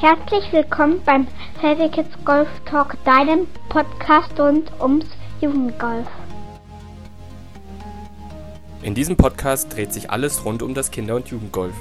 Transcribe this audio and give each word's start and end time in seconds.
Herzlich 0.00 0.52
willkommen 0.52 1.00
beim 1.04 1.26
Heavy 1.60 1.88
Kids 1.88 2.10
Golf 2.24 2.48
Talk, 2.66 2.96
deinem 3.04 3.46
Podcast 3.68 4.38
rund 4.38 4.70
ums 4.80 5.06
Jugendgolf. 5.40 6.06
In 8.82 8.94
diesem 8.94 9.16
Podcast 9.16 9.74
dreht 9.74 9.92
sich 9.92 10.10
alles 10.10 10.44
rund 10.44 10.62
um 10.62 10.74
das 10.74 10.90
Kinder- 10.90 11.14
und 11.14 11.28
Jugendgolf. 11.28 11.74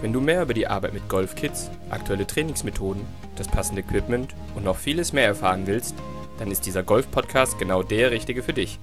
Wenn 0.00 0.12
du 0.12 0.20
mehr 0.20 0.42
über 0.42 0.54
die 0.54 0.66
Arbeit 0.66 0.92
mit 0.92 1.08
Golfkids, 1.08 1.70
aktuelle 1.88 2.26
Trainingsmethoden, 2.26 3.06
das 3.36 3.48
passende 3.48 3.82
Equipment 3.82 4.34
und 4.56 4.64
noch 4.64 4.76
vieles 4.76 5.12
mehr 5.12 5.26
erfahren 5.26 5.66
willst, 5.66 5.94
dann 6.38 6.50
ist 6.50 6.66
dieser 6.66 6.82
Golf-Podcast 6.82 7.58
genau 7.58 7.84
der 7.84 8.10
richtige 8.10 8.42
für 8.42 8.52
dich. 8.52 8.80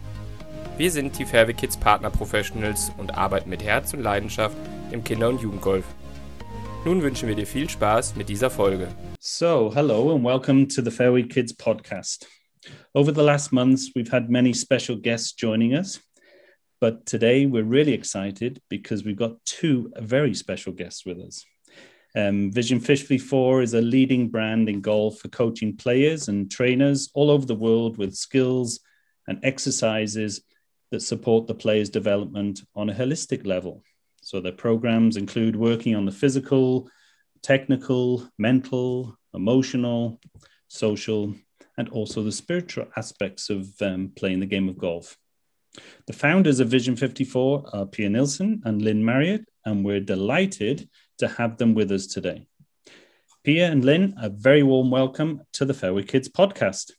Wir 0.78 0.90
sind 0.90 1.20
die 1.20 1.26
Fairway 1.26 1.54
Kids 1.54 1.76
Partner 1.76 2.10
Professionals 2.10 2.94
und 2.98 3.18
arbeiten 3.18 3.50
mit 3.50 3.62
Herz 3.62 3.94
und 3.94 4.02
Leidenschaft 4.02 4.56
im 4.92 5.04
Kinder- 5.04 5.30
und 5.30 5.42
Jugendgolf. 5.42 5.84
Nun 6.86 7.02
wünschen 7.02 7.28
wir 7.28 7.36
dir 7.36 7.46
viel 7.46 7.70
Spaß 7.70 8.16
mit 8.16 8.30
dieser 8.30 8.50
Folge. 8.50 8.88
So, 9.20 9.70
hello 9.76 10.16
and 10.16 10.24
welcome 10.24 10.66
to 10.66 10.82
the 10.82 10.90
Fairway 10.90 11.24
Kids 11.24 11.54
podcast. 11.54 12.26
Over 12.94 13.12
the 13.12 13.22
last 13.22 13.52
months, 13.52 13.92
we've 13.96 14.10
had 14.10 14.30
many 14.30 14.54
special 14.54 14.96
guests 14.96 15.34
joining 15.34 15.74
us, 15.74 16.00
but 16.80 17.06
today 17.06 17.46
we're 17.46 17.66
really 17.66 17.94
excited 17.94 18.62
because 18.70 19.04
we've 19.04 19.18
got 19.18 19.44
two 19.44 19.92
very 19.98 20.34
special 20.34 20.72
guests 20.72 21.06
with 21.06 21.20
us. 21.20 21.46
Um, 22.16 22.50
Vision 22.50 22.80
54 22.80 23.62
is 23.62 23.74
a 23.74 23.82
leading 23.82 24.30
brand 24.30 24.70
in 24.70 24.80
golf 24.80 25.20
for 25.20 25.28
coaching 25.28 25.76
players 25.76 26.30
and 26.30 26.50
trainers 26.50 27.10
all 27.14 27.30
over 27.30 27.46
the 27.46 27.56
world 27.56 27.98
with 27.98 28.16
skills 28.16 28.80
and 29.28 29.38
exercises 29.44 30.42
that 30.92 31.02
support 31.02 31.46
the 31.46 31.56
player's 31.56 31.90
development 31.90 32.62
on 32.74 32.90
a 32.90 32.94
holistic 32.94 33.46
level. 33.46 33.84
So 34.30 34.40
their 34.40 34.52
programs 34.52 35.18
include 35.18 35.56
working 35.56 35.96
on 35.96 36.06
the 36.06 36.12
physical, 36.12 36.88
technical, 37.42 38.30
mental, 38.38 39.18
emotional, 39.34 40.20
social, 40.68 41.34
and 41.80 41.90
also 41.90 42.22
the 42.22 42.32
spiritual 42.32 42.86
aspects 42.96 43.50
of 43.50 43.68
um, 43.82 44.12
playing 44.16 44.40
the 44.40 44.46
game 44.46 44.70
of 44.70 44.78
golf. 44.78 45.18
The 46.06 46.14
founders 46.14 46.60
of 46.60 46.68
Vision 46.68 46.96
54 46.96 47.72
are 47.74 47.88
Pia 47.88 48.08
Nilsson 48.08 48.62
and 48.66 48.84
Lynn 48.84 49.04
Marriott, 49.04 49.50
and 49.66 49.84
we're 49.84 50.00
delighted 50.00 50.88
to 51.18 51.28
have 51.28 51.58
them 51.58 51.74
with 51.74 51.92
us 51.92 52.06
today. 52.06 52.46
Pia 53.44 53.72
and 53.72 53.84
Lynn, 53.84 54.14
a 54.22 54.30
very 54.30 54.62
warm 54.62 54.92
welcome 54.92 55.42
to 55.54 55.66
the 55.66 55.74
Fairway 55.74 56.04
Kids 56.04 56.30
podcast. 56.30 56.92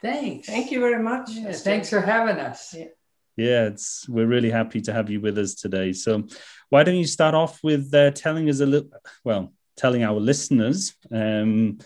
Thanks. 0.00 0.46
Thank 0.46 0.70
you 0.70 0.80
very 0.80 1.02
much. 1.02 1.32
Yeah, 1.32 1.52
thanks 1.52 1.90
for 1.90 2.00
having 2.00 2.38
us. 2.38 2.72
Yeah. 2.72 2.86
Yeah, 3.36 3.66
it's 3.66 4.08
we're 4.08 4.26
really 4.26 4.50
happy 4.50 4.80
to 4.82 4.92
have 4.92 5.10
you 5.10 5.20
with 5.20 5.38
us 5.38 5.54
today. 5.54 5.92
So, 5.92 6.24
why 6.70 6.84
don't 6.84 6.96
you 6.96 7.06
start 7.06 7.34
off 7.34 7.62
with 7.62 7.92
uh, 7.92 8.12
telling 8.12 8.48
us 8.48 8.60
a 8.60 8.66
little, 8.66 8.90
well, 9.24 9.52
telling 9.76 10.04
our 10.04 10.20
listeners 10.20 10.94
um, 11.10 11.78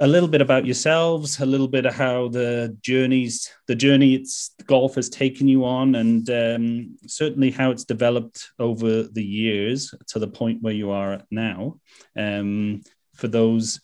a 0.00 0.06
little 0.06 0.28
bit 0.28 0.40
about 0.40 0.64
yourselves, 0.64 1.40
a 1.40 1.46
little 1.46 1.68
bit 1.68 1.84
of 1.84 1.94
how 1.94 2.28
the 2.28 2.76
journeys, 2.80 3.52
the 3.66 3.74
journey 3.74 4.14
it's 4.14 4.54
golf 4.66 4.94
has 4.94 5.08
taken 5.08 5.48
you 5.48 5.64
on, 5.64 5.96
and 5.96 6.30
um, 6.30 6.96
certainly 7.06 7.50
how 7.50 7.70
it's 7.70 7.84
developed 7.84 8.50
over 8.58 9.02
the 9.02 9.24
years 9.24 9.92
to 10.08 10.18
the 10.18 10.28
point 10.28 10.62
where 10.62 10.72
you 10.72 10.90
are 10.90 11.22
now. 11.30 11.78
Um, 12.16 12.82
for 13.14 13.28
those 13.28 13.80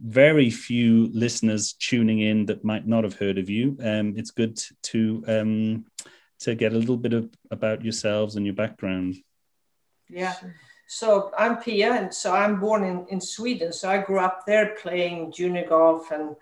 very 0.00 0.50
few 0.50 1.08
listeners 1.12 1.74
tuning 1.74 2.20
in 2.20 2.46
that 2.46 2.64
might 2.64 2.86
not 2.86 3.04
have 3.04 3.14
heard 3.14 3.38
of 3.38 3.48
you, 3.48 3.76
um, 3.82 4.14
it's 4.16 4.30
good 4.30 4.60
to 4.82 5.24
um, 5.28 5.84
to 6.40 6.54
get 6.54 6.72
a 6.72 6.78
little 6.78 6.96
bit 6.96 7.12
of 7.12 7.30
about 7.50 7.84
yourselves 7.84 8.36
and 8.36 8.44
your 8.44 8.54
background. 8.54 9.16
Yeah. 10.08 10.34
So 10.88 11.32
I'm 11.38 11.56
Pia, 11.56 11.92
and 11.94 12.12
so 12.12 12.34
I'm 12.34 12.60
born 12.60 12.84
in, 12.84 13.06
in 13.08 13.20
Sweden. 13.20 13.72
So 13.72 13.88
I 13.88 13.98
grew 13.98 14.18
up 14.18 14.44
there 14.46 14.76
playing 14.82 15.32
junior 15.32 15.66
golf 15.66 16.10
and 16.10 16.36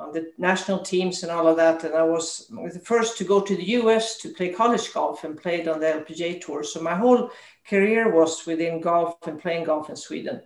on 0.00 0.12
the 0.12 0.32
national 0.38 0.78
teams 0.78 1.22
and 1.22 1.30
all 1.30 1.46
of 1.46 1.56
that. 1.56 1.84
And 1.84 1.94
I 1.94 2.02
was 2.02 2.46
the 2.48 2.80
first 2.80 3.18
to 3.18 3.24
go 3.24 3.40
to 3.40 3.54
the 3.54 3.70
US 3.80 4.16
to 4.18 4.30
play 4.30 4.48
college 4.50 4.92
golf 4.92 5.24
and 5.24 5.40
played 5.40 5.68
on 5.68 5.80
the 5.80 5.86
LPGA 5.86 6.40
tour. 6.40 6.64
So 6.64 6.80
my 6.80 6.94
whole 6.94 7.30
career 7.68 8.10
was 8.10 8.46
within 8.46 8.80
golf 8.80 9.16
and 9.26 9.38
playing 9.38 9.64
golf 9.64 9.90
in 9.90 9.96
Sweden. 9.96 10.40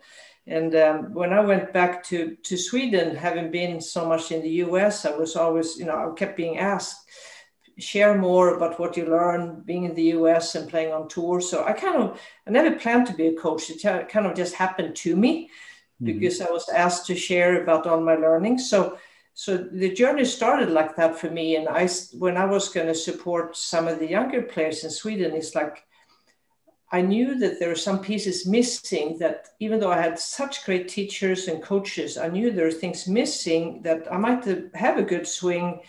And 0.46 0.74
um, 0.74 1.14
when 1.14 1.32
I 1.32 1.40
went 1.40 1.72
back 1.72 2.04
to, 2.04 2.36
to 2.42 2.56
Sweden, 2.56 3.16
having 3.16 3.50
been 3.50 3.80
so 3.80 4.06
much 4.06 4.30
in 4.30 4.42
the 4.42 4.50
US, 4.66 5.06
I 5.06 5.16
was 5.16 5.36
always, 5.36 5.78
you 5.78 5.86
know, 5.86 6.10
I 6.10 6.14
kept 6.18 6.36
being 6.36 6.58
asked, 6.58 7.08
share 7.78 8.16
more 8.16 8.54
about 8.54 8.78
what 8.78 8.96
you 8.96 9.06
learned 9.06 9.64
being 9.64 9.84
in 9.84 9.94
the 9.94 10.12
US 10.18 10.54
and 10.54 10.68
playing 10.68 10.92
on 10.92 11.08
tour. 11.08 11.40
So 11.40 11.64
I 11.64 11.72
kind 11.72 11.96
of, 11.96 12.20
I 12.46 12.50
never 12.50 12.76
planned 12.76 13.06
to 13.06 13.14
be 13.14 13.28
a 13.28 13.34
coach. 13.34 13.70
It 13.70 14.08
kind 14.08 14.26
of 14.26 14.36
just 14.36 14.54
happened 14.54 14.94
to 14.96 15.16
me 15.16 15.44
mm-hmm. 16.02 16.06
because 16.06 16.40
I 16.42 16.50
was 16.50 16.68
asked 16.68 17.06
to 17.06 17.16
share 17.16 17.62
about 17.62 17.86
all 17.86 18.00
my 18.00 18.14
learning. 18.14 18.58
So, 18.58 18.98
so 19.32 19.56
the 19.56 19.92
journey 19.92 20.26
started 20.26 20.68
like 20.68 20.94
that 20.96 21.18
for 21.18 21.30
me. 21.30 21.56
And 21.56 21.68
I, 21.68 21.88
when 22.18 22.36
I 22.36 22.44
was 22.44 22.68
going 22.68 22.86
to 22.86 22.94
support 22.94 23.56
some 23.56 23.88
of 23.88 23.98
the 23.98 24.10
younger 24.10 24.42
players 24.42 24.84
in 24.84 24.90
Sweden, 24.90 25.34
it's 25.34 25.54
like, 25.54 25.84
I 26.92 27.00
knew 27.02 27.34
that 27.36 27.58
there 27.58 27.70
were 27.70 27.74
some 27.74 28.00
pieces 28.00 28.46
missing 28.46 29.18
that 29.18 29.48
even 29.58 29.80
though 29.80 29.90
I 29.90 30.00
had 30.00 30.18
such 30.18 30.64
great 30.64 30.88
teachers 30.88 31.48
and 31.48 31.62
coaches, 31.62 32.16
I 32.16 32.28
knew 32.28 32.50
there 32.50 32.66
were 32.66 32.72
things 32.72 33.08
missing 33.08 33.82
that 33.82 34.12
I 34.12 34.16
might 34.16 34.44
have 34.74 34.98
a 34.98 35.02
good 35.02 35.26
swing 35.26 35.80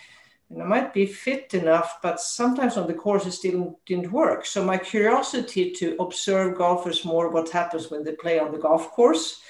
and 0.50 0.62
I 0.62 0.66
might 0.66 0.94
be 0.94 1.06
fit 1.06 1.54
enough, 1.54 1.98
but 2.02 2.20
sometimes 2.20 2.76
on 2.76 2.86
the 2.86 2.94
course 2.94 3.26
it 3.26 3.32
still 3.32 3.80
didn't 3.84 4.12
work. 4.12 4.46
So 4.46 4.64
my 4.64 4.78
curiosity 4.78 5.72
to 5.72 5.96
observe 5.98 6.56
golfers 6.56 7.04
more 7.04 7.30
what 7.30 7.50
happens 7.50 7.90
when 7.90 8.04
they 8.04 8.12
play 8.12 8.38
on 8.38 8.52
the 8.52 8.58
golf 8.58 8.90
course 8.90 9.40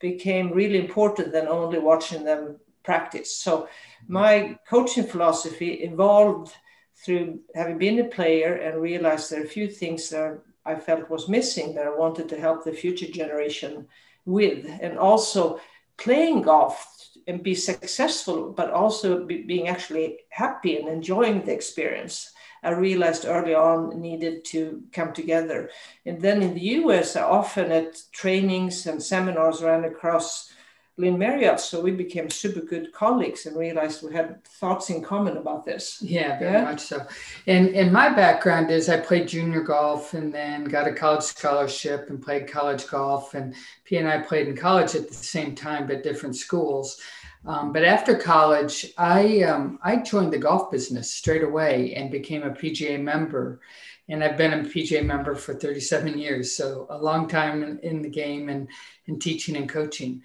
became 0.00 0.52
really 0.52 0.78
important 0.78 1.32
than 1.32 1.46
only 1.46 1.78
watching 1.78 2.24
them 2.24 2.58
practice. 2.82 3.36
So 3.36 3.68
my 4.08 4.58
coaching 4.68 5.04
philosophy 5.04 5.74
evolved 5.84 6.52
through 6.96 7.40
having 7.54 7.78
been 7.78 7.98
a 8.00 8.04
player 8.04 8.54
and 8.54 8.80
realized 8.80 9.30
there 9.30 9.40
are 9.40 9.44
a 9.44 9.48
few 9.48 9.68
things 9.68 10.10
that 10.10 10.40
I 10.64 10.74
felt 10.74 11.10
was 11.10 11.28
missing 11.28 11.74
that 11.74 11.86
I 11.86 11.96
wanted 11.96 12.28
to 12.28 12.40
help 12.40 12.64
the 12.64 12.72
future 12.72 13.10
generation 13.10 13.86
with. 14.24 14.66
And 14.80 14.98
also 14.98 15.60
playing 15.96 16.42
golf 16.42 16.86
and 17.26 17.42
be 17.42 17.54
successful, 17.54 18.52
but 18.52 18.70
also 18.70 19.24
be, 19.24 19.42
being 19.42 19.68
actually 19.68 20.18
happy 20.30 20.78
and 20.78 20.88
enjoying 20.88 21.44
the 21.44 21.52
experience. 21.52 22.32
I 22.62 22.70
realized 22.70 23.24
early 23.24 23.54
on 23.54 24.00
needed 24.00 24.44
to 24.46 24.82
come 24.92 25.12
together. 25.12 25.70
And 26.04 26.20
then 26.20 26.42
in 26.42 26.54
the 26.54 26.68
US, 26.82 27.16
often 27.16 27.72
at 27.72 28.02
trainings 28.12 28.86
and 28.86 29.02
seminars 29.02 29.62
ran 29.62 29.84
across 29.84 30.52
Lynn 31.00 31.18
Marriott. 31.18 31.58
So 31.58 31.80
we 31.80 31.90
became 31.90 32.28
super 32.28 32.60
good 32.60 32.92
colleagues 32.92 33.46
and 33.46 33.56
realized 33.56 34.02
we 34.02 34.12
had 34.12 34.44
thoughts 34.44 34.90
in 34.90 35.02
common 35.02 35.38
about 35.38 35.64
this. 35.64 36.00
Yeah, 36.02 36.38
very 36.38 36.52
yeah? 36.52 36.64
much 36.64 36.80
so. 36.80 37.06
And 37.46 37.74
and 37.74 37.92
my 37.92 38.10
background 38.10 38.70
is 38.70 38.88
I 38.88 38.98
played 38.98 39.28
junior 39.28 39.62
golf 39.62 40.14
and 40.14 40.32
then 40.32 40.64
got 40.64 40.86
a 40.86 40.92
college 40.92 41.22
scholarship 41.22 42.10
and 42.10 42.22
played 42.22 42.46
college 42.46 42.86
golf. 42.86 43.34
And 43.34 43.54
Pia 43.84 44.00
and 44.00 44.08
I 44.08 44.18
played 44.18 44.48
in 44.48 44.56
college 44.56 44.94
at 44.94 45.08
the 45.08 45.14
same 45.14 45.54
time, 45.54 45.86
but 45.86 46.02
different 46.02 46.36
schools. 46.36 47.00
Um, 47.46 47.72
but 47.72 47.84
after 47.84 48.16
college, 48.16 48.92
I 48.98 49.42
um, 49.42 49.78
I 49.82 49.96
joined 49.96 50.32
the 50.32 50.38
golf 50.38 50.70
business 50.70 51.10
straight 51.10 51.42
away 51.42 51.94
and 51.94 52.10
became 52.10 52.42
a 52.42 52.50
PGA 52.50 53.00
member. 53.00 53.60
And 54.08 54.24
I've 54.24 54.36
been 54.36 54.52
a 54.52 54.64
PGA 54.64 55.06
member 55.06 55.36
for 55.36 55.54
37 55.54 56.18
years, 56.18 56.56
so 56.56 56.86
a 56.90 56.98
long 56.98 57.28
time 57.28 57.62
in, 57.62 57.78
in 57.78 58.02
the 58.02 58.08
game 58.08 58.48
and, 58.48 58.66
and 59.06 59.22
teaching 59.22 59.56
and 59.56 59.68
coaching. 59.68 60.22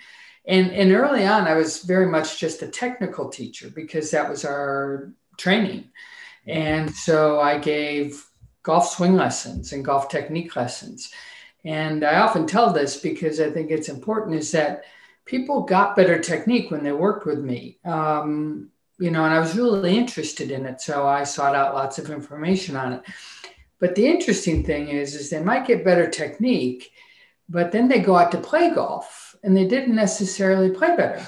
And, 0.47 0.71
and 0.71 0.91
early 0.91 1.25
on, 1.25 1.47
I 1.47 1.55
was 1.55 1.83
very 1.83 2.05
much 2.05 2.39
just 2.39 2.61
a 2.61 2.67
technical 2.67 3.29
teacher 3.29 3.69
because 3.69 4.11
that 4.11 4.29
was 4.29 4.45
our 4.45 5.11
training. 5.37 5.89
And 6.45 6.93
so 6.93 7.39
I 7.39 7.57
gave 7.57 8.23
golf 8.63 8.89
swing 8.89 9.15
lessons 9.15 9.73
and 9.73 9.83
golf 9.83 10.09
technique 10.09 10.55
lessons. 10.55 11.11
And 11.63 12.03
I 12.03 12.19
often 12.19 12.45
tell 12.45 12.71
this 12.71 12.97
because 12.97 13.39
I 13.39 13.49
think 13.49 13.71
it's 13.71 13.89
important 13.89 14.35
is 14.35 14.51
that 14.51 14.83
people 15.25 15.63
got 15.63 15.95
better 15.95 16.19
technique 16.19 16.69
when 16.69 16.83
they 16.83 16.91
worked 16.91 17.25
with 17.25 17.39
me. 17.39 17.79
Um, 17.83 18.69
you 18.99 19.11
know, 19.11 19.25
and 19.25 19.33
I 19.33 19.39
was 19.39 19.57
really 19.57 19.97
interested 19.97 20.51
in 20.51 20.65
it. 20.65 20.79
So 20.79 21.07
I 21.07 21.23
sought 21.23 21.55
out 21.55 21.73
lots 21.73 21.97
of 21.97 22.11
information 22.11 22.75
on 22.75 22.93
it. 22.93 23.01
But 23.79 23.95
the 23.95 24.07
interesting 24.07 24.63
thing 24.63 24.89
is, 24.89 25.15
is 25.15 25.29
they 25.29 25.43
might 25.43 25.67
get 25.67 25.83
better 25.83 26.09
technique, 26.09 26.91
but 27.49 27.71
then 27.71 27.87
they 27.87 27.99
go 27.99 28.15
out 28.15 28.31
to 28.31 28.37
play 28.37 28.73
golf 28.73 29.34
and 29.45 29.55
they 29.55 29.65
didn't 29.65 29.95
necessarily 29.95 30.71
play 30.71 30.95
better. 30.95 31.25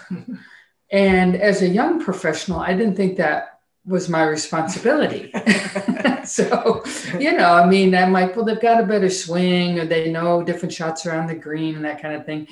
and 0.92 1.36
as 1.36 1.62
a 1.62 1.68
young 1.68 2.04
professional, 2.04 2.60
I 2.60 2.74
didn't 2.74 2.96
think 2.96 3.18
that 3.18 3.60
was 3.86 4.10
my 4.10 4.24
responsibility. 4.24 5.32
so, 6.26 6.84
you 7.18 7.38
know, 7.38 7.54
I 7.54 7.66
mean, 7.68 7.96
I'm 7.96 8.12
like, 8.12 8.36
well, 8.36 8.44
they've 8.44 8.60
got 8.60 8.84
a 8.84 8.86
better 8.86 9.10
swing 9.10 9.80
or 9.80 9.86
they 9.86 10.12
know 10.12 10.44
different 10.44 10.74
shots 10.74 11.06
around 11.06 11.28
the 11.28 11.36
green 11.36 11.76
and 11.76 11.86
that 11.86 12.02
kind 12.02 12.16
of 12.16 12.26
thing. 12.26 12.48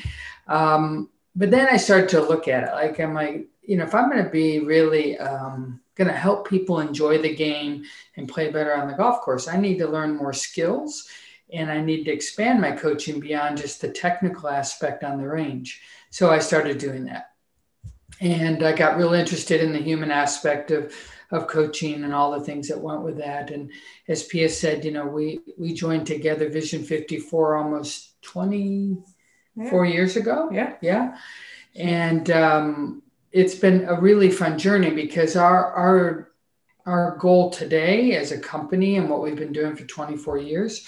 Um, 0.48 1.10
but 1.36 1.52
then 1.52 1.68
I 1.70 1.78
started 1.78 2.10
to 2.10 2.22
look 2.22 2.48
at 2.48 2.70
it 2.70 2.74
like, 2.74 3.00
I'm 3.00 3.14
like, 3.14 3.48
you 3.64 3.76
know, 3.76 3.84
if 3.84 3.96
I'm 3.96 4.10
going 4.10 4.24
to 4.24 4.30
be 4.30 4.60
really 4.60 5.18
um, 5.18 5.82
going 5.96 6.08
to 6.08 6.14
help 6.14 6.48
people 6.48 6.80
enjoy 6.80 7.18
the 7.18 7.36
game 7.36 7.84
and 8.16 8.30
play 8.30 8.52
better 8.52 8.76
on 8.76 8.88
the 8.88 8.94
golf 8.94 9.22
course, 9.22 9.48
I 9.48 9.58
need 9.58 9.80
to 9.80 9.88
learn 9.88 10.16
more 10.16 10.32
skills 10.32 11.10
and 11.54 11.72
I 11.72 11.82
need 11.82 12.06
to 12.06 12.12
expand 12.12 12.62
my 12.62 12.72
coaching 12.72 13.20
beyond 13.20 13.58
just 13.58 13.82
the 13.82 13.90
technical 13.90 14.50
aspect 14.50 15.04
on 15.04 15.18
the 15.18 15.28
range. 15.28 15.82
So 16.10 16.30
I 16.30 16.40
started 16.40 16.78
doing 16.78 17.06
that. 17.06 17.32
And 18.20 18.64
I 18.64 18.74
got 18.74 18.98
real 18.98 19.14
interested 19.14 19.62
in 19.62 19.74
the 19.74 19.80
human 19.80 20.10
aspect 20.10 20.72
of, 20.72 20.94
of 21.32 21.48
coaching 21.48 22.04
and 22.04 22.14
all 22.14 22.32
the 22.32 22.46
things 22.46 22.68
that 22.70 22.80
went 22.80 23.02
with 23.02 23.18
that. 23.18 23.52
And 23.52 23.72
as 24.08 24.24
Pia 24.24 24.50
said, 24.50 24.86
you 24.86 24.92
know, 24.92 25.06
we, 25.06 25.40
we 25.58 25.74
joined 25.74 26.08
together 26.08 26.50
Vision 26.50 26.84
54 26.84 27.58
almost 27.58 28.22
24 28.22 29.86
yeah. 29.86 29.92
years 29.92 30.16
ago. 30.16 30.50
Yeah. 30.52 30.76
Yeah. 30.82 31.18
And 31.76 32.32
um, 32.32 33.04
it's 33.32 33.56
been 33.56 33.86
a 33.86 34.00
really 34.00 34.32
fun 34.32 34.58
journey 34.58 34.92
because 34.92 35.36
our, 35.36 35.74
our, 35.74 36.32
our 36.86 37.18
goal 37.18 37.50
today 37.50 38.16
as 38.16 38.32
a 38.32 38.40
company 38.40 38.96
and 38.96 39.10
what 39.10 39.22
we've 39.22 39.36
been 39.36 39.52
doing 39.52 39.76
for 39.76 39.84
24 39.86 40.38
years 40.38 40.88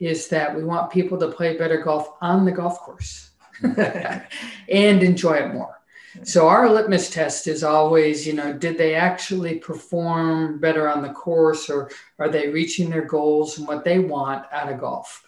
is 0.00 0.28
that 0.28 0.54
we 0.54 0.64
want 0.64 0.90
people 0.90 1.18
to 1.18 1.28
play 1.28 1.56
better 1.56 1.78
golf 1.78 2.14
on 2.20 2.44
the 2.44 2.52
golf 2.52 2.78
course 2.80 3.30
and 3.62 5.02
enjoy 5.02 5.34
it 5.34 5.52
more. 5.52 5.80
So 6.22 6.46
our 6.46 6.70
litmus 6.70 7.10
test 7.10 7.48
is 7.48 7.64
always, 7.64 8.26
you 8.26 8.34
know, 8.34 8.52
did 8.52 8.78
they 8.78 8.94
actually 8.94 9.58
perform 9.58 10.60
better 10.60 10.88
on 10.88 11.02
the 11.02 11.12
course 11.12 11.68
or 11.68 11.90
are 12.18 12.28
they 12.28 12.48
reaching 12.48 12.88
their 12.88 13.04
goals 13.04 13.58
and 13.58 13.66
what 13.66 13.84
they 13.84 13.98
want 13.98 14.46
out 14.52 14.72
of 14.72 14.78
golf? 14.78 15.24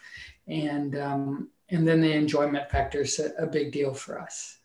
And 0.46 0.96
um, 0.96 1.50
and 1.68 1.86
then 1.86 2.00
the 2.00 2.12
enjoyment 2.12 2.70
factor 2.70 3.00
is 3.00 3.18
a, 3.18 3.32
a 3.42 3.46
big 3.46 3.72
deal 3.72 3.92
for 3.92 4.20
us. 4.20 4.58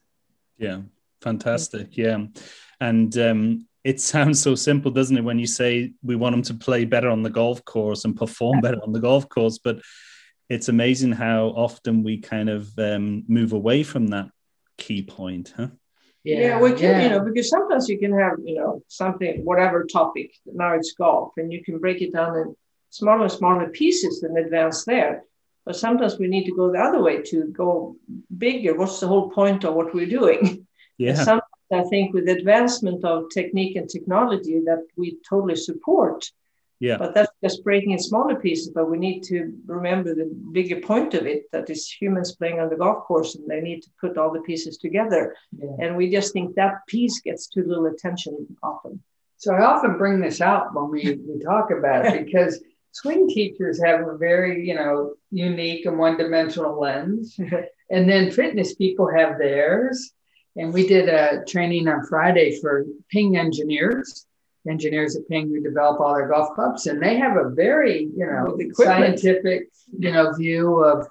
Yeah, 0.60 0.82
fantastic. 1.22 1.98
Yeah. 1.98 2.28
And 2.80 3.18
um, 3.18 3.68
it 3.84 4.00
sounds 4.00 4.40
so 4.42 4.56
simple, 4.56 4.92
doesn't 4.92 5.18
it, 5.18 5.24
when 5.24 5.40
you 5.40 5.48
say 5.48 5.94
we 6.04 6.16
want 6.16 6.34
them 6.34 6.44
to 6.44 6.54
play 6.54 6.86
better 6.86 7.10
on 7.10 7.24
the 7.24 7.30
golf 7.30 7.64
course 7.66 8.06
and 8.06 8.16
perform 8.16 8.62
better 8.62 8.82
on 8.84 8.94
the 8.94 9.00
golf 9.00 9.28
course? 9.28 9.58
But 9.58 9.82
it's 10.50 10.70
amazing 10.70 11.14
how 11.14 11.48
often 11.48 12.04
we 12.04 12.20
kind 12.20 12.50
of 12.50 12.78
um, 12.78 13.24
move 13.28 13.54
away 13.54 13.84
from 13.84 14.08
that 14.08 14.30
key 14.78 15.02
point, 15.02 15.54
huh? 15.56 15.68
Yeah, 16.24 16.40
yeah, 16.40 16.60
we 16.60 16.70
can, 16.74 16.80
yeah. 16.82 17.04
you 17.04 17.10
know, 17.10 17.20
because 17.22 17.50
sometimes 17.50 17.90
you 17.90 17.98
can 17.98 18.14
have, 18.14 18.34
you 18.44 18.56
know, 18.56 18.84
something, 18.88 19.44
whatever 19.44 19.86
topic. 19.86 20.36
Now 20.46 20.74
it's 20.74 20.94
golf, 20.94 21.32
and 21.38 21.52
you 21.52 21.64
can 21.64 21.80
break 21.80 22.02
it 22.02 22.14
down 22.14 22.38
in 22.38 22.56
smaller, 22.92 23.24
and 23.24 23.32
smaller 23.32 23.70
pieces 23.70 24.22
and 24.22 24.38
advance 24.38 24.86
there. 24.86 25.24
But 25.66 25.78
sometimes 25.78 26.20
we 26.20 26.28
need 26.28 26.46
to 26.46 26.56
go 26.56 26.72
the 26.72 26.80
other 26.80 27.02
way 27.02 27.24
to 27.24 27.46
go 27.46 27.96
bigger. 28.38 28.76
What's 28.76 29.00
the 29.00 29.08
whole 29.08 29.32
point 29.32 29.64
of 29.64 29.74
what 29.74 29.94
we're 29.94 30.06
doing? 30.06 30.68
Yeah. 30.98 31.16
Some, 31.16 31.42
I 31.74 31.84
think 31.84 32.14
with 32.14 32.28
advancement 32.30 33.04
of 33.04 33.30
technique 33.30 33.76
and 33.76 33.90
technology 33.90 34.60
that 34.66 34.86
we 34.98 35.18
totally 35.28 35.56
support. 35.56 36.32
Yeah. 36.80 36.98
But 36.98 37.14
that's 37.14 37.32
just 37.44 37.64
breaking 37.64 37.92
in 37.92 38.00
smaller 38.00 38.36
pieces. 38.36 38.70
But 38.74 38.90
we 38.90 38.98
need 38.98 39.22
to 39.26 39.54
remember 39.68 40.16
the 40.16 40.34
bigger 40.52 40.82
point 40.82 41.14
of 41.14 41.28
it 41.28 41.44
that 41.52 41.70
is 41.70 41.88
humans 41.88 42.36
playing 42.36 42.60
on 42.60 42.70
the 42.70 42.76
golf 42.76 43.04
course 43.04 43.36
and 43.36 43.48
they 43.48 43.62
need 43.62 43.82
to 43.84 43.90
put 44.00 44.18
all 44.18 44.34
the 44.34 44.42
pieces 44.42 44.78
together. 44.78 45.36
Yeah. 45.56 45.70
And 45.80 45.96
we 45.96 46.10
just 46.10 46.34
think 46.34 46.56
that 46.56 46.88
piece 46.88 47.22
gets 47.22 47.48
too 47.48 47.64
little 47.64 47.86
attention 47.86 48.58
often. 48.64 49.02
So 49.38 49.54
I 49.54 49.64
often 49.64 49.98
bring 49.98 50.20
this 50.20 50.42
out 50.42 50.74
when 50.74 50.90
we, 50.90 51.20
we 51.28 51.44
talk 51.44 51.70
about 51.70 52.06
it 52.06 52.26
because 52.26 52.64
swing 52.94 53.28
teachers 53.28 53.80
have 53.84 54.08
a 54.08 54.18
very, 54.18 54.68
you 54.68 54.74
know, 54.74 55.14
unique 55.30 55.86
and 55.86 56.00
one-dimensional 56.00 56.80
lens. 56.80 57.40
and 57.92 58.10
then 58.10 58.32
fitness 58.32 58.74
people 58.74 59.08
have 59.08 59.38
theirs. 59.38 60.14
And 60.56 60.74
we 60.74 60.88
did 60.88 61.08
a 61.08 61.44
training 61.46 61.88
on 61.88 62.06
Friday 62.06 62.60
for 62.60 62.86
Ping 63.10 63.38
engineers, 63.38 64.26
engineers 64.70 65.16
at 65.16 65.28
Ping 65.30 65.48
who 65.48 65.62
develop 65.62 66.00
all 66.00 66.14
their 66.14 66.28
golf 66.28 66.54
clubs. 66.56 66.88
And 66.88 67.02
they 67.02 67.18
have 67.18 67.38
a 67.38 67.50
very, 67.50 68.04
you 68.04 68.26
know, 68.26 68.58
scientific, 68.74 69.70
you 69.98 70.12
know, 70.12 70.34
view 70.34 70.84
of 70.84 71.08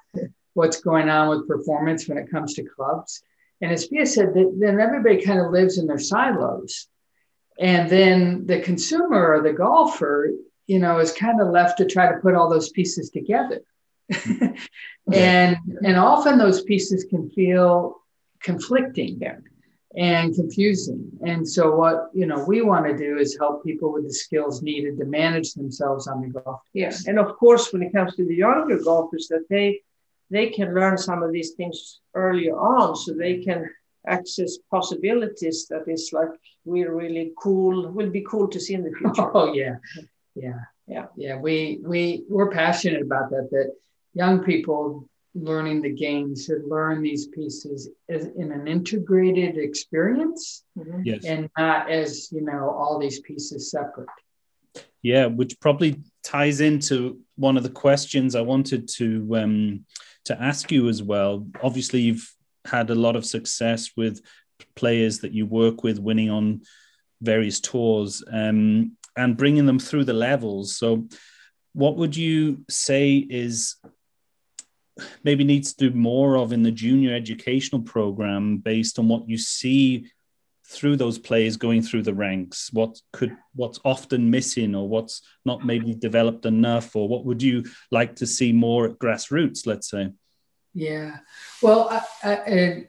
what's 0.55 0.81
going 0.81 1.09
on 1.09 1.29
with 1.29 1.49
performance 1.49 2.07
when 2.07 2.19
it 2.19 2.31
comes 2.31 2.55
to 2.55 2.65
clubs. 2.65 3.23
And 3.61 3.73
as 3.73 3.87
Pia 3.87 4.07
said, 4.07 4.35
then 4.35 4.81
everybody 4.81 5.23
kind 5.23 5.41
of 5.41 5.53
lives 5.53 5.79
in 5.79 5.87
their 5.87 5.99
silos. 5.99 6.87
And 7.59 7.91
then 7.91 8.47
the 8.47 8.61
consumer 8.61 9.35
or 9.35 9.43
the 9.43 9.53
golfer, 9.53 10.31
you 10.67 10.79
know, 10.79 10.99
is 10.99 11.13
kind 11.13 11.41
of 11.41 11.49
left 11.49 11.79
to 11.79 11.85
try 11.85 12.11
to 12.11 12.19
put 12.21 12.35
all 12.35 12.49
those 12.49 12.71
pieces 12.71 13.11
together. 13.11 13.61
and 15.13 15.57
and 15.85 15.97
often 15.97 16.37
those 16.37 16.63
pieces 16.63 17.05
can 17.05 17.31
feel 17.31 18.00
conflicting 18.43 19.19
there 19.19 19.43
and 19.97 20.35
confusing. 20.35 21.11
And 21.27 21.49
so 21.49 21.75
what 21.75 22.11
you 22.15 22.27
know 22.27 22.45
we 22.45 22.63
want 22.63 22.87
to 22.87 22.97
do 22.97 23.19
is 23.19 23.37
help 23.39 23.65
people 23.65 23.93
with 23.93 24.05
the 24.05 24.13
skills 24.13 24.63
needed 24.63 24.99
to 24.99 25.05
manage 25.05 25.55
themselves 25.55 26.07
on 26.07 26.23
the 26.23 26.29
golf. 26.29 26.61
Yes, 26.73 27.07
and 27.07 27.19
of 27.19 27.37
course 27.37 27.73
when 27.73 27.83
it 27.83 27.93
comes 27.93 28.15
to 28.17 28.25
the 28.25 28.37
younger 28.37 28.79
golfers, 28.79 29.29
that 29.29 29.47
they 29.49 29.81
they 30.31 30.49
can 30.49 30.75
learn 30.75 30.97
some 30.97 31.23
of 31.23 31.33
these 31.33 31.53
things 31.53 32.01
earlier 32.15 32.57
on, 32.57 32.95
so 32.95 33.13
they 33.13 33.39
can 33.39 33.69
access 34.07 34.57
possibilities 34.71 35.67
that 35.69 35.87
is 35.87 36.11
like 36.13 36.31
we're 36.65 36.95
really 36.95 37.33
cool 37.37 37.91
will 37.91 38.11
be 38.11 38.23
cool 38.23 38.49
to 38.49 38.61
see 38.61 38.75
in 38.75 38.85
the 38.85 38.93
future. 38.99 39.31
Oh 39.35 39.53
yeah, 39.53 39.77
yeah, 40.37 40.61
yeah, 40.87 41.07
yeah. 41.17 41.37
We 41.37 41.81
we 41.83 42.25
we're 42.29 42.51
passionate 42.51 43.03
about 43.03 43.31
that. 43.31 43.49
That 43.51 43.73
young 44.15 44.45
people 44.45 45.09
learning 45.35 45.81
the 45.81 45.91
game 45.91 46.35
should 46.37 46.65
learn 46.65 47.03
these 47.03 47.29
pieces 47.29 47.88
as 48.09 48.27
in 48.37 48.50
an 48.50 48.67
integrated 48.67 49.56
experience 49.56 50.65
mm-hmm. 50.77 51.03
yes. 51.05 51.25
and 51.25 51.49
not 51.56 51.91
as 51.91 52.32
you 52.32 52.41
know 52.41 52.71
all 52.71 52.99
these 52.99 53.21
pieces 53.21 53.71
separate 53.71 54.09
yeah 55.03 55.27
which 55.27 55.59
probably 55.61 56.00
ties 56.25 56.61
into 56.61 57.21
one 57.37 57.56
of 57.56 57.62
the 57.62 57.71
questions 57.71 58.35
i 58.35 58.41
wanted 58.41 58.88
to 58.88 59.29
um, 59.37 59.85
to 60.25 60.41
ask 60.43 60.73
you 60.73 60.88
as 60.88 61.00
well 61.03 61.47
obviously 61.62 62.00
you've 62.00 62.35
had 62.65 62.91
a 62.91 62.94
lot 62.94 63.15
of 63.15 63.25
success 63.25 63.91
with 63.97 64.21
players 64.75 65.21
that 65.21 65.33
you 65.33 65.47
work 65.47 65.85
with 65.85 65.99
winning 65.99 66.29
on 66.29 66.61
various 67.23 67.61
tours 67.61 68.23
um, 68.33 68.97
and 69.17 69.37
bringing 69.37 69.67
them 69.67 69.79
through 69.79 70.05
the 70.05 70.12
levels 70.12 70.76
so 70.76 71.06
what 71.73 71.97
would 71.97 72.17
you 72.17 72.65
say 72.69 73.15
is 73.17 73.76
maybe 75.25 75.45
needs 75.45 75.75
to 75.75 75.91
do 75.91 75.97
more 75.97 76.37
of 76.37 76.53
in 76.53 76.63
the 76.63 76.71
junior 76.71 77.15
educational 77.15 77.83
program 77.83 78.59
based 78.59 78.99
on 78.99 79.09
what 79.09 79.29
you 79.29 79.39
see 79.39 80.07
through 80.71 80.97
those 80.97 81.19
players 81.19 81.57
going 81.57 81.83
through 81.83 82.03
the 82.03 82.15
ranks. 82.15 82.73
What 82.73 83.01
could 83.13 83.37
what's 83.55 83.81
often 83.85 84.31
missing 84.31 84.75
or 84.75 84.89
what's 84.89 85.23
not 85.45 85.67
maybe 85.67 85.95
developed 85.95 86.47
enough 86.47 86.95
or 86.95 87.09
what 87.09 87.25
would 87.25 87.43
you 87.43 87.65
like 87.91 88.17
to 88.17 88.27
see 88.27 88.53
more 88.53 88.87
at 88.87 88.99
grassroots 88.99 89.67
let's 89.67 89.91
say? 89.91 90.13
Yeah. 90.73 91.19
Well 91.61 91.89
I, 92.23 92.33
I, 92.33 92.87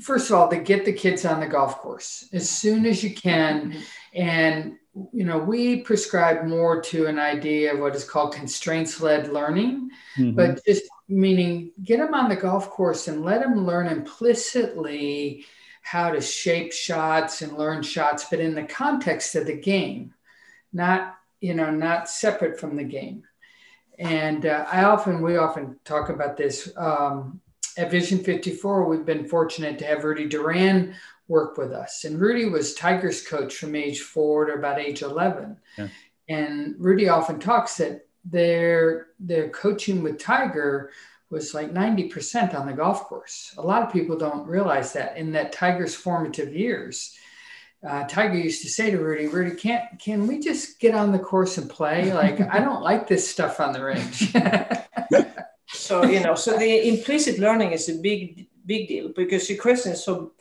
first 0.00 0.30
of 0.30 0.36
all 0.36 0.48
to 0.48 0.56
get 0.56 0.84
the 0.84 0.92
kids 0.92 1.24
on 1.24 1.40
the 1.40 1.48
golf 1.48 1.78
course 1.78 2.28
as 2.32 2.48
soon 2.48 2.86
as 2.86 3.02
you 3.02 3.12
can. 3.12 3.76
And 4.14 4.76
you 5.12 5.24
know 5.24 5.38
we 5.38 5.80
prescribe 5.82 6.44
more 6.46 6.80
to 6.80 7.06
an 7.06 7.18
idea 7.18 7.72
of 7.72 7.80
what 7.80 7.94
is 7.94 8.04
called 8.04 8.34
constraints 8.34 9.00
led 9.00 9.32
learning 9.32 9.88
mm-hmm. 10.18 10.32
but 10.32 10.60
just 10.64 10.82
meaning 11.10 11.72
get 11.82 11.98
them 11.98 12.14
on 12.14 12.28
the 12.28 12.36
golf 12.36 12.70
course 12.70 13.08
and 13.08 13.24
let 13.24 13.40
them 13.40 13.66
learn 13.66 13.86
implicitly 13.86 15.44
how 15.82 16.10
to 16.10 16.20
shape 16.20 16.72
shots 16.72 17.42
and 17.42 17.58
learn 17.58 17.82
shots 17.82 18.26
but 18.30 18.40
in 18.40 18.54
the 18.54 18.64
context 18.64 19.34
of 19.34 19.46
the 19.46 19.56
game 19.56 20.14
not 20.72 21.16
you 21.40 21.54
know 21.54 21.70
not 21.70 22.08
separate 22.08 22.58
from 22.58 22.76
the 22.76 22.84
game 22.84 23.22
and 23.98 24.46
uh, 24.46 24.66
i 24.70 24.84
often 24.84 25.20
we 25.20 25.36
often 25.36 25.78
talk 25.84 26.08
about 26.08 26.36
this 26.36 26.72
um, 26.76 27.40
at 27.76 27.90
vision 27.90 28.18
54 28.18 28.84
we've 28.84 29.06
been 29.06 29.28
fortunate 29.28 29.78
to 29.78 29.84
have 29.84 30.04
rudy 30.04 30.26
duran 30.26 30.94
work 31.30 31.56
with 31.56 31.72
us. 31.72 32.04
And 32.04 32.20
Rudy 32.20 32.46
was 32.46 32.74
Tiger's 32.74 33.26
coach 33.26 33.54
from 33.54 33.76
age 33.76 34.00
four 34.00 34.46
to 34.46 34.54
about 34.54 34.80
age 34.80 35.00
11. 35.00 35.56
Yeah. 35.78 35.88
And 36.28 36.74
Rudy 36.78 37.08
often 37.08 37.38
talks 37.38 37.76
that 37.76 38.06
their, 38.24 39.08
their 39.18 39.48
coaching 39.48 40.02
with 40.02 40.18
Tiger 40.18 40.90
was 41.30 41.54
like 41.54 41.72
90% 41.72 42.54
on 42.54 42.66
the 42.66 42.72
golf 42.72 43.04
course. 43.04 43.54
A 43.56 43.62
lot 43.62 43.82
of 43.82 43.92
people 43.92 44.18
don't 44.18 44.46
realize 44.46 44.92
that 44.94 45.16
in 45.16 45.32
that 45.32 45.52
Tiger's 45.52 45.94
formative 45.94 46.54
years. 46.54 47.16
Uh, 47.86 48.04
Tiger 48.06 48.36
used 48.36 48.62
to 48.62 48.68
say 48.68 48.90
to 48.90 48.98
Rudy, 48.98 49.26
Rudy, 49.26 49.56
can't 49.56 49.84
can 49.98 50.26
we 50.26 50.38
just 50.38 50.78
get 50.80 50.94
on 50.94 51.12
the 51.12 51.18
course 51.18 51.56
and 51.56 51.70
play? 51.70 52.12
Like 52.12 52.38
I 52.40 52.58
don't 52.66 52.82
like 52.82 53.08
this 53.08 53.26
stuff 53.26 53.58
on 53.58 53.72
the 53.72 53.82
range. 53.82 54.32
so 55.68 56.04
you 56.04 56.20
know, 56.20 56.34
so 56.34 56.58
the 56.58 56.88
implicit 56.88 57.38
learning 57.38 57.72
is 57.72 57.88
a 57.88 57.94
big 57.94 58.48
big 58.66 58.88
deal 58.88 59.08
because 59.16 59.48
your 59.48 59.58
question 59.58 59.92
is 59.92 60.04
so 60.04 60.32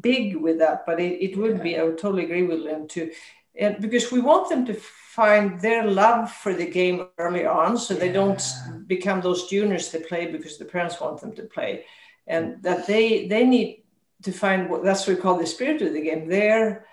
big 0.00 0.36
with 0.36 0.58
that, 0.58 0.84
but 0.86 1.00
it, 1.00 1.22
it 1.22 1.36
would 1.36 1.62
be, 1.62 1.78
I 1.78 1.82
would 1.82 1.98
totally 1.98 2.24
agree 2.24 2.42
with 2.42 2.64
them 2.64 2.88
too. 2.88 3.10
And 3.58 3.80
because 3.80 4.10
we 4.10 4.20
want 4.20 4.48
them 4.48 4.66
to 4.66 4.74
find 5.16 5.58
their 5.60 5.84
love 5.90 6.30
for 6.30 6.52
the 6.52 6.70
game 6.70 7.08
early 7.16 7.46
on 7.46 7.78
so 7.78 7.94
they 7.94 8.08
yeah. 8.08 8.20
don't 8.20 8.42
become 8.86 9.20
those 9.22 9.48
juniors 9.48 9.90
that 9.90 10.06
play 10.06 10.26
because 10.26 10.58
the 10.58 10.64
parents 10.64 11.00
want 11.00 11.20
them 11.20 11.32
to 11.32 11.44
play. 11.44 11.84
And 12.26 12.62
that 12.62 12.86
they 12.86 13.26
they 13.26 13.44
need 13.44 13.84
to 14.24 14.32
find 14.32 14.68
what 14.68 14.84
that's 14.84 15.06
what 15.06 15.16
we 15.16 15.22
call 15.22 15.38
the 15.38 15.46
spirit 15.46 15.82
of 15.82 15.94
the 15.94 16.02
game 16.02 16.28
there 16.28 16.86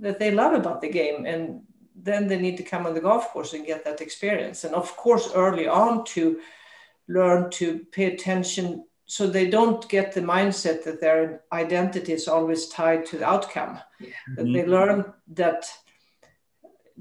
that 0.00 0.18
they 0.18 0.30
love 0.30 0.54
about 0.54 0.80
the 0.80 0.88
game. 0.88 1.26
And 1.26 1.62
then 1.94 2.26
they 2.26 2.40
need 2.40 2.56
to 2.56 2.70
come 2.72 2.86
on 2.86 2.94
the 2.94 3.06
golf 3.08 3.28
course 3.32 3.52
and 3.52 3.66
get 3.66 3.84
that 3.84 4.00
experience. 4.00 4.64
And 4.64 4.74
of 4.74 4.96
course, 4.96 5.30
early 5.34 5.68
on 5.68 6.04
to 6.14 6.40
learn 7.08 7.50
to 7.50 7.66
pay 7.92 8.06
attention 8.14 8.84
so 9.06 9.26
they 9.26 9.48
don't 9.50 9.88
get 9.88 10.12
the 10.12 10.20
mindset 10.20 10.84
that 10.84 11.00
their 11.00 11.42
identity 11.52 12.12
is 12.12 12.28
always 12.28 12.68
tied 12.68 13.04
to 13.06 13.18
the 13.18 13.28
outcome. 13.34 13.78
Yeah. 14.00 14.08
That 14.36 14.44
they 14.44 14.62
mm-hmm. 14.62 14.70
learn 14.70 15.12
that 15.34 15.62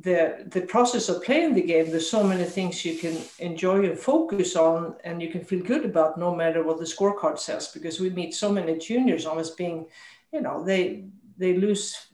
the 0.02 0.46
the 0.48 0.62
process 0.62 1.10
of 1.10 1.24
playing 1.24 1.54
the 1.54 1.62
game, 1.62 1.90
there's 1.90 2.10
so 2.10 2.24
many 2.24 2.46
things 2.46 2.86
you 2.86 2.98
can 2.98 3.18
enjoy 3.40 3.84
and 3.86 4.00
focus 4.00 4.56
on, 4.56 4.96
and 5.04 5.22
you 5.22 5.30
can 5.30 5.44
feel 5.44 5.64
good 5.64 5.84
about 5.84 6.18
no 6.18 6.34
matter 6.34 6.64
what 6.64 6.80
the 6.80 6.86
scorecard 6.86 7.38
says. 7.38 7.68
Because 7.68 8.00
we 8.00 8.10
meet 8.10 8.34
so 8.34 8.52
many 8.52 8.78
juniors 8.78 9.26
almost 9.26 9.58
being, 9.58 9.88
you 10.32 10.42
know, 10.42 10.64
they 10.64 11.06
they 11.38 11.56
lose, 11.58 12.08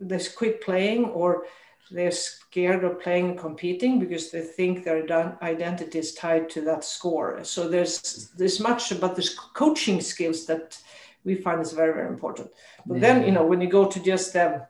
they 0.00 0.20
quit 0.36 0.62
playing 0.62 1.04
or 1.06 1.46
they're 1.90 2.10
scared 2.10 2.84
of 2.84 3.00
playing 3.00 3.30
and 3.30 3.38
competing 3.38 3.98
because 3.98 4.30
they 4.30 4.42
think 4.42 4.84
their 4.84 5.38
identity 5.42 5.98
is 5.98 6.14
tied 6.14 6.50
to 6.50 6.60
that 6.62 6.84
score. 6.84 7.44
So 7.44 7.68
there's 7.68 8.30
there's 8.36 8.58
much 8.58 8.90
about 8.90 9.14
this 9.14 9.38
coaching 9.54 10.00
skills 10.00 10.44
that 10.46 10.78
we 11.24 11.36
find 11.36 11.60
is 11.60 11.72
very 11.72 11.94
very 11.94 12.08
important. 12.08 12.50
But 12.84 12.96
yeah. 12.96 13.00
then 13.00 13.26
you 13.26 13.32
know 13.32 13.46
when 13.46 13.60
you 13.60 13.68
go 13.68 13.86
to 13.86 14.00
just 14.00 14.34
um, 14.36 14.62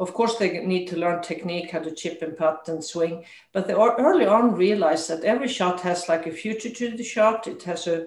of 0.00 0.14
course 0.14 0.36
they 0.36 0.64
need 0.64 0.86
to 0.88 0.96
learn 0.96 1.22
technique, 1.22 1.70
how 1.70 1.80
to 1.80 1.94
chip 1.94 2.22
and 2.22 2.36
putt 2.36 2.68
and 2.68 2.82
swing, 2.82 3.24
but 3.52 3.66
they 3.66 3.74
early 3.74 4.26
on 4.26 4.54
realize 4.54 5.06
that 5.06 5.24
every 5.24 5.48
shot 5.48 5.80
has 5.82 6.08
like 6.08 6.26
a 6.26 6.32
future 6.32 6.70
to 6.70 6.96
the 6.96 7.04
shot. 7.04 7.46
It 7.46 7.62
has 7.64 7.86
a 7.86 8.06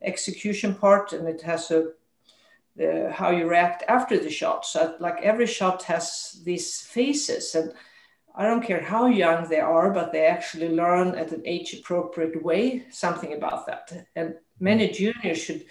execution 0.00 0.74
part 0.74 1.12
and 1.12 1.28
it 1.28 1.42
has 1.42 1.70
a 1.70 1.90
uh, 2.80 3.12
how 3.12 3.30
you 3.30 3.46
react 3.46 3.82
after 3.88 4.18
the 4.18 4.30
shot. 4.30 4.64
So 4.64 4.96
like 4.98 5.20
every 5.20 5.46
shot 5.46 5.82
has 5.82 6.40
these 6.44 6.80
phases, 6.80 7.54
and 7.54 7.74
I 8.34 8.46
don't 8.46 8.64
care 8.64 8.80
how 8.80 9.06
young 9.06 9.48
they 9.48 9.60
are, 9.60 9.90
but 9.90 10.10
they 10.10 10.24
actually 10.24 10.70
learn 10.70 11.08
at 11.16 11.32
an 11.32 11.42
age 11.44 11.74
appropriate 11.74 12.42
way 12.42 12.86
something 12.90 13.34
about 13.34 13.66
that. 13.66 14.06
And 14.16 14.36
many 14.58 14.88
juniors 14.88 15.38
should 15.38 15.66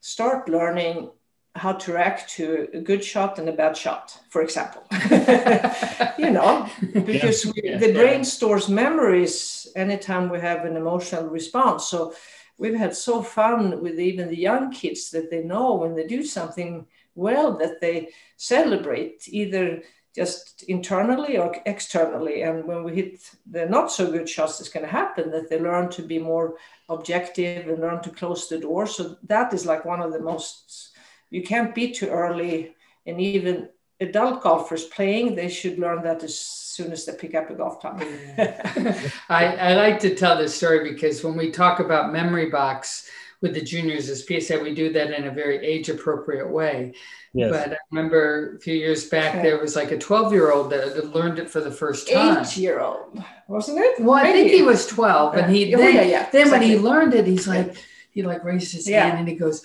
start 0.00 0.50
learning 0.50 1.12
how 1.56 1.72
to 1.72 1.92
react 1.92 2.28
to 2.30 2.68
a 2.74 2.80
good 2.80 3.04
shot 3.04 3.38
and 3.38 3.48
a 3.48 3.52
bad 3.52 3.76
shot, 3.76 4.18
for 4.28 4.42
example. 4.42 4.82
you 6.18 6.30
know, 6.30 6.68
because 7.06 7.44
yeah. 7.44 7.52
we, 7.54 7.86
the 7.86 7.92
brain 7.92 8.24
stores 8.24 8.68
memories 8.68 9.68
anytime 9.76 10.28
we 10.28 10.40
have 10.40 10.64
an 10.64 10.76
emotional 10.76 11.28
response. 11.28 11.86
So 11.86 12.14
we've 12.58 12.74
had 12.74 12.94
so 12.94 13.22
fun 13.22 13.82
with 13.82 14.00
even 14.00 14.28
the 14.28 14.38
young 14.38 14.72
kids 14.72 15.10
that 15.10 15.30
they 15.30 15.42
know 15.42 15.74
when 15.74 15.94
they 15.94 16.06
do 16.06 16.24
something 16.24 16.86
well 17.14 17.56
that 17.58 17.80
they 17.80 18.08
celebrate 18.36 19.24
either 19.28 19.82
just 20.14 20.62
internally 20.68 21.38
or 21.38 21.56
externally. 21.66 22.42
And 22.42 22.64
when 22.64 22.84
we 22.84 22.94
hit 22.94 23.30
the 23.50 23.66
not 23.66 23.90
so 23.90 24.10
good 24.10 24.28
shots, 24.28 24.60
it's 24.60 24.68
going 24.68 24.86
to 24.86 24.90
happen 24.90 25.30
that 25.32 25.50
they 25.50 25.58
learn 25.58 25.90
to 25.90 26.02
be 26.02 26.18
more 26.18 26.56
objective 26.88 27.68
and 27.68 27.80
learn 27.80 28.00
to 28.02 28.10
close 28.10 28.48
the 28.48 28.58
door. 28.58 28.86
So 28.86 29.16
that 29.24 29.52
is 29.52 29.66
like 29.66 29.84
one 29.84 30.00
of 30.00 30.12
the 30.12 30.20
most, 30.20 30.93
you 31.30 31.42
can't 31.42 31.74
be 31.74 31.90
too 31.92 32.08
early. 32.08 32.74
And 33.06 33.20
even 33.20 33.68
adult 34.00 34.42
golfers 34.42 34.84
playing, 34.84 35.34
they 35.34 35.48
should 35.48 35.78
learn 35.78 36.02
that 36.04 36.22
as 36.22 36.38
soon 36.38 36.92
as 36.92 37.04
they 37.04 37.12
pick 37.14 37.34
up 37.34 37.50
a 37.50 37.54
golf 37.54 37.80
club. 37.80 38.02
I, 39.28 39.56
I 39.56 39.74
like 39.74 40.00
to 40.00 40.14
tell 40.14 40.36
this 40.36 40.54
story 40.54 40.92
because 40.92 41.22
when 41.22 41.36
we 41.36 41.50
talk 41.50 41.80
about 41.80 42.12
memory 42.12 42.50
box 42.50 43.08
with 43.40 43.54
the 43.54 43.60
juniors, 43.60 44.08
as 44.08 44.22
Pia 44.22 44.40
said, 44.40 44.62
we 44.62 44.74
do 44.74 44.92
that 44.92 45.12
in 45.12 45.26
a 45.26 45.30
very 45.30 45.64
age 45.64 45.88
appropriate 45.88 46.50
way. 46.50 46.94
Yes. 47.34 47.50
But 47.50 47.72
I 47.72 47.76
remember 47.90 48.56
a 48.56 48.60
few 48.60 48.74
years 48.74 49.08
back, 49.08 49.42
there 49.42 49.58
was 49.58 49.74
like 49.74 49.90
a 49.90 49.98
12 49.98 50.32
year 50.32 50.52
old 50.52 50.70
that 50.70 50.94
had 50.94 51.06
learned 51.06 51.38
it 51.38 51.50
for 51.50 51.60
the 51.60 51.70
first 51.70 52.10
time. 52.10 52.38
Eight 52.38 52.56
year 52.56 52.80
old, 52.80 53.22
wasn't 53.48 53.78
it? 53.78 54.00
Well, 54.00 54.14
I 54.14 54.32
think 54.32 54.50
he 54.50 54.62
was 54.62 54.86
12. 54.86 55.34
And 55.34 55.54
he, 55.54 55.74
oh, 55.74 55.78
then, 55.78 55.94
yeah, 55.94 56.02
yeah, 56.02 56.30
then 56.30 56.42
exactly. 56.42 56.50
when 56.50 56.62
he 56.62 56.78
learned 56.78 57.14
it, 57.14 57.26
he's 57.26 57.48
like, 57.48 57.76
he 58.10 58.22
like 58.22 58.44
raised 58.44 58.72
his 58.72 58.88
yeah. 58.88 59.06
hand 59.06 59.18
and 59.18 59.28
he 59.28 59.34
goes, 59.34 59.64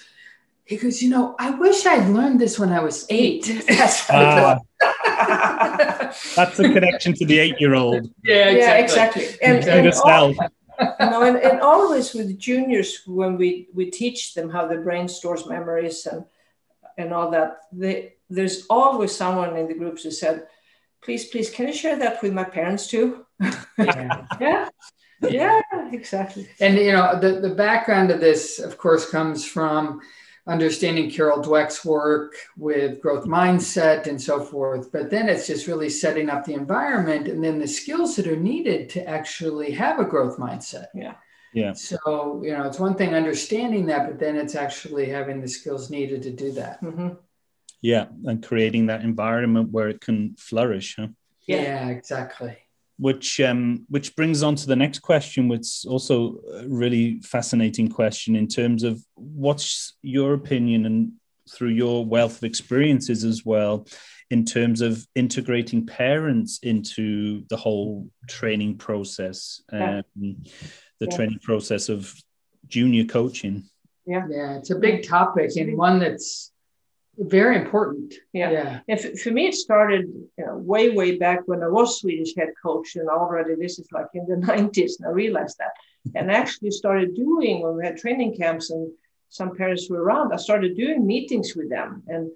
he 0.69 0.77
goes, 0.77 1.01
you 1.01 1.09
know, 1.09 1.35
I 1.39 1.49
wish 1.49 1.83
I'd 1.87 2.09
learned 2.09 2.39
this 2.39 2.59
when 2.59 2.71
I 2.71 2.79
was 2.79 3.07
eight. 3.09 3.43
That's 3.67 4.07
uh, 4.07 4.59
that's 6.35 6.57
the 6.57 6.71
connection 6.71 7.13
to 7.15 7.25
the 7.25 7.37
eight-year-old. 7.39 8.09
Yeah, 8.23 8.75
exactly. 8.75 9.23
Yeah, 9.41 9.53
exactly. 9.55 9.79
And, 9.79 9.87
and, 9.87 9.93
all, 10.05 10.33
no, 10.99 11.23
and, 11.23 11.37
and 11.37 11.59
always 11.59 12.13
with 12.13 12.39
juniors, 12.39 13.01
when 13.05 13.35
we 13.35 13.67
we 13.73 13.91
teach 13.91 14.33
them 14.35 14.49
how 14.49 14.67
the 14.67 14.77
brain 14.77 15.09
stores 15.09 15.45
memories 15.47 16.05
and 16.05 16.23
and 16.97 17.13
all 17.13 17.29
that, 17.31 17.57
they, 17.73 18.13
there's 18.29 18.65
always 18.69 19.13
someone 19.13 19.57
in 19.57 19.67
the 19.67 19.73
groups 19.73 20.03
who 20.03 20.11
said, 20.11 20.47
"Please, 21.03 21.25
please, 21.25 21.49
can 21.49 21.67
you 21.67 21.73
share 21.73 21.97
that 21.97 22.23
with 22.23 22.31
my 22.31 22.45
parents 22.45 22.87
too?" 22.87 23.25
yeah. 23.77 24.25
yeah. 24.39 24.69
Yeah, 25.21 25.61
exactly. 25.91 26.47
And 26.61 26.77
you 26.77 26.93
know, 26.93 27.19
the, 27.19 27.41
the 27.41 27.53
background 27.53 28.11
of 28.11 28.21
this, 28.21 28.59
of 28.59 28.77
course, 28.77 29.09
comes 29.09 29.45
from 29.45 29.99
understanding 30.49 31.09
Carol 31.09 31.41
Dweck's 31.41 31.85
work 31.85 32.35
with 32.57 32.99
growth 33.01 33.25
mindset 33.25 34.07
and 34.07 34.21
so 34.21 34.41
forth. 34.43 34.91
But 34.91 35.09
then 35.09 35.29
it's 35.29 35.47
just 35.47 35.67
really 35.67 35.89
setting 35.89 36.29
up 36.29 36.43
the 36.43 36.53
environment 36.53 37.27
and 37.27 37.43
then 37.43 37.59
the 37.59 37.67
skills 37.67 38.15
that 38.15 38.27
are 38.27 38.35
needed 38.35 38.89
to 38.89 39.07
actually 39.07 39.71
have 39.71 39.99
a 39.99 40.05
growth 40.05 40.37
mindset. 40.37 40.87
Yeah. 40.93 41.15
Yeah. 41.53 41.73
So, 41.73 42.41
you 42.43 42.51
know, 42.51 42.63
it's 42.63 42.79
one 42.79 42.95
thing 42.95 43.15
understanding 43.15 43.87
that, 43.87 44.07
but 44.07 44.19
then 44.19 44.35
it's 44.35 44.55
actually 44.55 45.09
having 45.09 45.41
the 45.41 45.47
skills 45.47 45.89
needed 45.89 46.21
to 46.23 46.31
do 46.31 46.51
that. 46.53 46.81
Mm-hmm. 46.81 47.09
Yeah. 47.81 48.05
And 48.25 48.43
creating 48.43 48.87
that 48.87 49.01
environment 49.01 49.71
where 49.71 49.89
it 49.89 50.01
can 50.01 50.35
flourish. 50.35 50.95
Huh? 50.97 51.07
Yeah, 51.47 51.61
yeah 51.61 51.87
exactly 51.89 52.57
which 52.99 53.39
um, 53.39 53.85
which 53.89 54.15
brings 54.15 54.43
on 54.43 54.55
to 54.55 54.67
the 54.67 54.75
next 54.75 54.99
question, 54.99 55.47
which 55.47 55.85
also 55.87 56.39
a 56.53 56.67
really 56.67 57.21
fascinating 57.21 57.87
question 57.87 58.35
in 58.35 58.47
terms 58.47 58.83
of 58.83 59.01
what's 59.15 59.95
your 60.01 60.33
opinion 60.33 60.85
and 60.85 61.13
through 61.49 61.69
your 61.69 62.05
wealth 62.05 62.37
of 62.37 62.43
experiences 62.43 63.23
as 63.23 63.45
well, 63.45 63.87
in 64.29 64.43
terms 64.43 64.81
of 64.81 65.07
integrating 65.15 65.85
parents 65.85 66.59
into 66.61 67.43
the 67.49 67.57
whole 67.57 68.09
training 68.27 68.77
process, 68.77 69.61
um, 69.71 70.03
the 70.13 70.35
yeah. 70.99 71.15
training 71.15 71.39
process 71.41 71.87
of 71.87 72.13
junior 72.67 73.05
coaching. 73.05 73.63
Yeah, 74.05 74.27
yeah, 74.29 74.57
it's 74.57 74.71
a 74.71 74.75
big 74.75 75.07
topic 75.07 75.55
and 75.55 75.77
one 75.77 75.99
that's 75.99 76.51
very 77.19 77.57
important. 77.57 78.13
Yeah. 78.33 78.51
yeah. 78.51 78.79
If, 78.87 79.21
for 79.21 79.31
me, 79.31 79.47
it 79.47 79.55
started 79.55 80.05
you 80.37 80.45
know, 80.45 80.57
way, 80.57 80.89
way 80.89 81.17
back 81.17 81.41
when 81.45 81.61
I 81.61 81.67
was 81.67 81.99
Swedish 81.99 82.35
head 82.35 82.49
coach, 82.61 82.95
and 82.95 83.09
already 83.09 83.55
this 83.55 83.77
is 83.77 83.87
like 83.91 84.07
in 84.13 84.25
the 84.25 84.35
90s, 84.47 84.99
and 84.99 85.07
I 85.07 85.11
realized 85.11 85.57
that. 85.59 85.71
And 86.15 86.31
actually 86.31 86.71
started 86.71 87.15
doing 87.15 87.61
when 87.61 87.75
we 87.75 87.85
had 87.85 87.97
training 87.97 88.37
camps 88.37 88.69
and 88.69 88.91
some 89.27 89.55
parents 89.55 89.89
were 89.89 90.01
around, 90.01 90.33
I 90.33 90.37
started 90.37 90.75
doing 90.75 91.05
meetings 91.05 91.55
with 91.55 91.69
them 91.69 92.03
and 92.07 92.31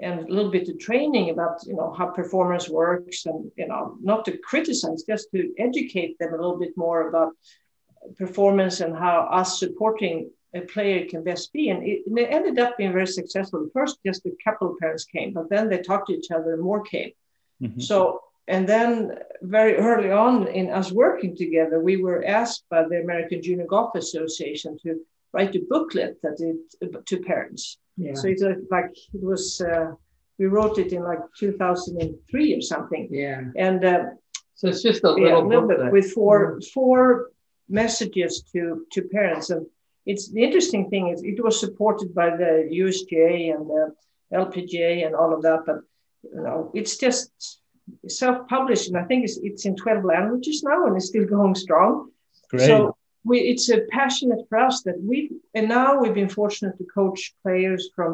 and 0.00 0.20
a 0.20 0.32
little 0.32 0.50
bit 0.50 0.68
of 0.68 0.78
training 0.78 1.30
about 1.30 1.58
you 1.66 1.74
know 1.74 1.92
how 1.92 2.06
performance 2.06 2.68
works 2.68 3.26
and 3.26 3.50
you 3.56 3.66
know 3.66 3.98
not 4.00 4.24
to 4.24 4.38
criticize 4.38 5.02
just 5.02 5.30
to 5.32 5.52
educate 5.58 6.18
them 6.18 6.32
a 6.32 6.36
little 6.36 6.58
bit 6.58 6.74
more 6.76 7.08
about 7.08 7.32
performance 8.16 8.80
and 8.80 8.96
how 8.96 9.28
us 9.30 9.58
supporting 9.58 10.30
a 10.54 10.60
player 10.62 11.06
can 11.06 11.22
best 11.22 11.52
be. 11.52 11.70
And 11.70 11.86
it, 11.86 12.00
and 12.06 12.18
it, 12.18 12.28
ended 12.30 12.58
up 12.58 12.76
being 12.76 12.92
very 12.92 13.06
successful. 13.06 13.68
First, 13.72 13.98
just 14.04 14.26
a 14.26 14.32
couple 14.42 14.70
of 14.70 14.78
parents 14.78 15.04
came, 15.04 15.32
but 15.32 15.48
then 15.48 15.68
they 15.68 15.78
talked 15.78 16.08
to 16.08 16.14
each 16.14 16.30
other 16.30 16.54
and 16.54 16.62
more 16.62 16.82
came. 16.82 17.12
Mm-hmm. 17.62 17.80
So, 17.80 18.20
and 18.48 18.68
then 18.68 19.18
very 19.42 19.76
early 19.76 20.10
on 20.10 20.48
in 20.48 20.70
us 20.70 20.90
working 20.90 21.36
together, 21.36 21.80
we 21.80 21.96
were 21.98 22.24
asked 22.24 22.64
by 22.68 22.82
the 22.82 23.00
American 23.00 23.42
Junior 23.42 23.66
Golf 23.66 23.94
Association 23.94 24.76
to 24.82 25.00
write 25.32 25.54
a 25.54 25.60
booklet 25.68 26.18
that 26.22 26.36
it 26.40 27.06
to 27.06 27.18
parents. 27.20 27.78
Yeah. 27.96 28.14
So 28.14 28.28
it's 28.28 28.42
like 28.70 28.90
it 29.14 29.22
was, 29.22 29.60
uh, 29.60 29.92
we 30.38 30.46
wrote 30.46 30.78
it 30.78 30.92
in 30.92 31.04
like 31.04 31.20
2003 31.38 32.54
or 32.56 32.60
something. 32.60 33.08
Yeah. 33.10 33.42
And 33.56 33.84
uh, 33.84 34.04
so 34.56 34.68
it's 34.68 34.82
just 34.82 35.04
a 35.04 35.12
little, 35.12 35.28
yeah, 35.28 35.36
little 35.36 35.68
bit 35.68 35.92
with 35.92 36.12
4 36.12 36.52
mm-hmm. 36.52 36.60
four 36.74 37.30
messages 37.68 38.42
to 38.52 38.84
to 38.92 39.02
parents 39.02 39.50
and 39.50 39.64
it's 40.10 40.30
the 40.30 40.42
interesting 40.42 40.84
thing 40.90 41.08
is 41.08 41.22
it 41.22 41.42
was 41.42 41.60
supported 41.64 42.14
by 42.14 42.28
the 42.42 42.52
USGA 42.80 43.54
and 43.54 43.64
the 43.72 43.84
LPGA 44.42 45.06
and 45.06 45.14
all 45.14 45.32
of 45.34 45.42
that, 45.42 45.60
but 45.66 45.78
you 46.22 46.42
know 46.46 46.70
it's 46.74 46.96
just 47.06 47.30
self-published, 48.08 48.88
and 48.88 48.98
I 49.02 49.04
think 49.04 49.24
it's 49.24 49.38
it's 49.48 49.64
in 49.68 49.74
twelve 49.76 50.04
languages 50.04 50.62
now, 50.62 50.86
and 50.86 50.96
it's 50.96 51.10
still 51.12 51.26
going 51.26 51.54
strong. 51.54 52.10
Great. 52.50 52.66
So 52.66 52.96
we, 53.24 53.36
it's 53.52 53.68
a 53.68 53.80
passionate 53.90 54.42
for 54.48 54.58
us 54.58 54.82
that 54.86 54.98
we 55.00 55.16
and 55.56 55.68
now 55.68 55.98
we've 56.00 56.18
been 56.22 56.36
fortunate 56.40 56.76
to 56.78 56.84
coach 56.84 57.34
players 57.42 57.90
from 57.96 58.10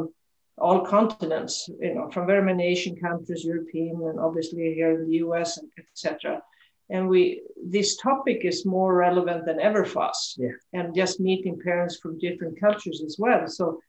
all 0.59 0.81
continents, 0.81 1.55
you 1.81 1.95
know, 1.95 2.11
from 2.11 2.27
very 2.27 2.43
many 2.43 2.65
Asian 2.65 2.97
countries, 2.97 3.45
European, 3.45 3.97
and 4.09 4.19
obviously 4.19 4.75
here 4.75 4.93
in 4.97 5.09
the 5.09 5.17
US, 5.27 5.59
and 5.59 5.69
etc 5.79 6.43
and 6.91 7.09
we 7.09 7.43
this 7.65 7.97
topic 7.97 8.45
is 8.45 8.65
more 8.65 8.95
relevant 8.95 9.45
than 9.45 9.61
ever 9.61 9.85
for 9.85 10.05
us 10.05 10.37
yeah. 10.39 10.51
and 10.73 10.95
just 10.95 11.21
meeting 11.21 11.59
parents 11.63 11.99
from 11.99 12.19
different 12.19 12.59
cultures 12.61 13.03
as 13.05 13.17
well 13.19 13.47
so 13.49 13.81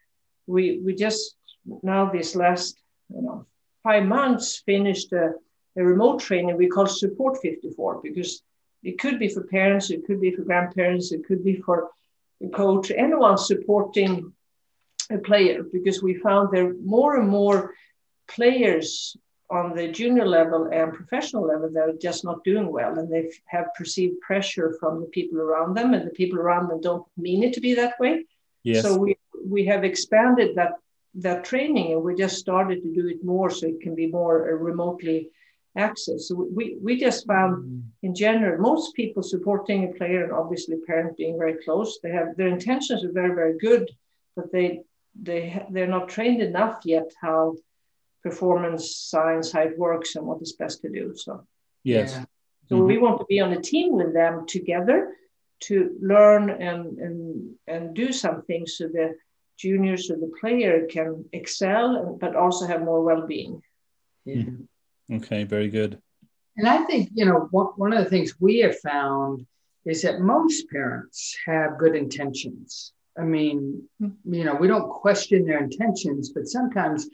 we 0.47 0.81
we 0.83 0.95
just 0.95 1.35
now 1.83 2.09
this 2.09 2.35
last 2.35 2.79
you 3.09 3.21
know 3.21 3.45
five 3.83 4.05
months 4.05 4.63
finished 4.65 5.11
a, 5.13 5.33
a 5.77 5.83
remote 5.83 6.19
training 6.19 6.57
we 6.57 6.67
call 6.67 6.87
support 6.87 7.37
54 7.41 8.01
because 8.01 8.41
it 8.83 8.99
could 8.99 9.19
be 9.19 9.27
for 9.27 9.43
parents 9.43 9.91
it 9.91 10.05
could 10.05 10.19
be 10.19 10.31
for 10.31 10.43
grandparents 10.43 11.11
it 11.11 11.25
could 11.25 11.43
be 11.43 11.57
for 11.57 11.89
a 12.43 12.49
coach, 12.49 12.91
anyone 12.91 13.37
supporting 13.37 14.33
a 15.09 15.17
player, 15.17 15.63
because 15.63 16.03
we 16.03 16.15
found 16.15 16.49
there 16.51 16.73
more 16.83 17.17
and 17.17 17.29
more 17.29 17.73
players 18.27 19.15
on 19.49 19.73
the 19.75 19.87
junior 19.87 20.25
level 20.25 20.69
and 20.73 20.93
professional 20.93 21.45
level 21.45 21.69
they're 21.71 21.93
just 21.93 22.23
not 22.25 22.43
doing 22.43 22.69
well 22.69 22.97
and 22.99 23.11
they 23.11 23.29
have 23.45 23.67
perceived 23.77 24.19
pressure 24.19 24.75
from 24.79 24.99
the 24.99 25.07
people 25.07 25.39
around 25.39 25.73
them 25.73 25.93
and 25.93 26.05
the 26.05 26.11
people 26.11 26.37
around 26.37 26.67
them 26.67 26.81
don't 26.81 27.05
mean 27.15 27.43
it 27.43 27.53
to 27.53 27.61
be 27.61 27.73
that 27.73 27.97
way 27.99 28.25
yes. 28.63 28.81
so 28.83 28.97
we 28.97 29.17
we 29.45 29.65
have 29.65 29.83
expanded 29.83 30.55
that 30.55 30.73
that 31.15 31.45
training 31.45 31.93
and 31.93 32.03
we 32.03 32.13
just 32.13 32.37
started 32.37 32.81
to 32.83 32.93
do 32.93 33.07
it 33.07 33.23
more 33.23 33.49
so 33.49 33.67
it 33.67 33.81
can 33.81 33.95
be 33.95 34.07
more 34.07 34.49
uh, 34.49 34.53
remotely 34.53 35.29
accessed 35.77 36.21
so 36.21 36.35
we, 36.53 36.77
we 36.81 36.99
just 36.99 37.25
found 37.25 37.63
mm. 37.63 37.81
in 38.03 38.13
general 38.13 38.59
most 38.59 38.93
people 38.95 39.23
supporting 39.23 39.85
a 39.85 39.97
player 39.97 40.25
and 40.25 40.33
obviously 40.33 40.75
parent 40.85 41.15
being 41.15 41.37
very 41.37 41.55
close 41.63 41.99
they 42.03 42.11
have 42.11 42.35
their 42.35 42.47
intentions 42.47 43.03
are 43.03 43.11
very 43.11 43.33
very 43.33 43.57
good 43.59 43.89
but 44.35 44.51
they 44.51 44.81
they 45.21 45.65
they're 45.69 45.87
not 45.87 46.09
trained 46.09 46.41
enough 46.41 46.81
yet 46.83 47.09
how 47.21 47.55
performance 48.29 48.95
science, 49.13 49.51
how 49.51 49.61
it 49.61 49.77
works, 49.77 50.15
and 50.15 50.25
what 50.25 50.41
is 50.41 50.53
best 50.53 50.81
to 50.81 50.89
do. 50.89 51.05
So, 51.15 51.31
yes. 51.83 52.13
Yeah. 52.13 52.25
So 52.69 52.75
mm-hmm. 52.75 52.87
we 52.87 52.97
want 52.97 53.17
to 53.19 53.25
be 53.25 53.39
on 53.39 53.53
a 53.53 53.61
team 53.61 53.93
with 53.93 54.13
them 54.13 54.45
together 54.45 54.99
to 55.67 55.75
learn 56.01 56.43
and 56.49 56.81
and 57.05 57.19
and 57.67 57.95
do 58.01 58.11
some 58.11 58.37
things 58.43 58.77
so 58.77 58.87
the 58.87 59.15
juniors 59.57 60.11
or 60.11 60.17
the 60.17 60.31
player 60.39 60.85
can 60.85 61.25
excel, 61.33 62.17
but 62.21 62.35
also 62.35 62.67
have 62.67 62.81
more 62.83 63.01
well-being. 63.03 63.61
Yeah. 64.25 64.35
Mm-hmm. 64.35 65.15
Okay, 65.17 65.45
very 65.45 65.69
good. 65.69 65.99
And 66.57 66.67
I 66.67 66.83
think 66.87 67.09
you 67.13 67.25
know 67.25 67.47
one, 67.51 67.71
one 67.83 67.93
of 67.93 68.03
the 68.03 68.09
things 68.09 68.39
we 68.39 68.59
have 68.59 68.77
found 68.79 69.45
is 69.85 70.01
that 70.01 70.19
most 70.19 70.69
parents 70.69 71.35
have 71.45 71.79
good 71.79 71.95
intentions. 71.95 72.91
I 73.17 73.23
mean, 73.23 73.83
mm-hmm. 74.01 74.33
you 74.33 74.43
know, 74.43 74.55
we 74.55 74.67
don't 74.67 74.89
question 74.89 75.45
their 75.45 75.63
intentions, 75.63 76.31
but 76.35 76.47
sometimes 76.47 77.09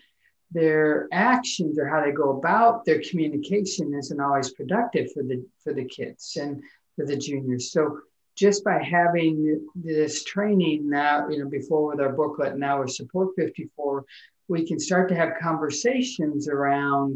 their 0.53 1.07
actions 1.11 1.79
or 1.79 1.87
how 1.87 2.03
they 2.03 2.11
go 2.11 2.37
about 2.37 2.85
their 2.85 3.01
communication 3.09 3.93
isn't 3.93 4.19
always 4.21 4.53
productive 4.53 5.11
for 5.11 5.23
the 5.23 5.43
for 5.63 5.73
the 5.73 5.85
kids 5.85 6.37
and 6.39 6.61
for 6.95 7.05
the 7.05 7.17
juniors. 7.17 7.71
So 7.71 7.99
just 8.35 8.63
by 8.63 8.81
having 8.81 9.67
this 9.75 10.23
training 10.23 10.89
now, 10.89 11.27
you 11.27 11.39
know, 11.39 11.49
before 11.49 11.87
with 11.87 12.01
our 12.01 12.13
booklet, 12.13 12.57
now 12.57 12.81
with 12.81 12.91
Support 12.91 13.29
54, 13.35 14.05
we 14.47 14.65
can 14.67 14.79
start 14.79 15.09
to 15.09 15.15
have 15.15 15.33
conversations 15.41 16.47
around, 16.47 17.15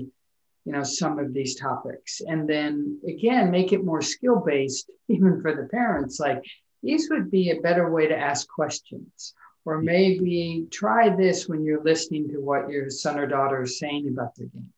you 0.65 0.72
know, 0.72 0.84
some 0.84 1.17
of 1.20 1.34
these 1.34 1.56
topics. 1.56 2.22
And 2.25 2.48
then 2.48 3.00
again, 3.08 3.51
make 3.51 3.74
it 3.74 3.84
more 3.84 4.01
skill 4.01 4.44
based, 4.46 4.89
even 5.10 5.41
for 5.41 5.56
the 5.56 5.67
parents. 5.70 6.20
Like 6.20 6.44
these 6.84 7.10
would 7.10 7.32
be 7.32 7.50
a 7.51 7.62
better 7.62 7.91
way 7.91 8.08
to 8.08 8.17
ask 8.17 8.48
questions 8.48 9.34
or 9.67 9.81
maybe 9.81 10.65
try 10.71 11.13
this 11.13 11.50
when 11.50 11.65
you're 11.65 11.83
listening 11.83 12.29
to 12.29 12.38
what 12.38 12.69
your 12.69 12.89
son 12.89 13.19
or 13.19 13.27
daughter 13.27 13.63
is 13.63 13.77
saying 13.77 14.07
about 14.07 14.33
the 14.36 14.45
game. 14.45 14.71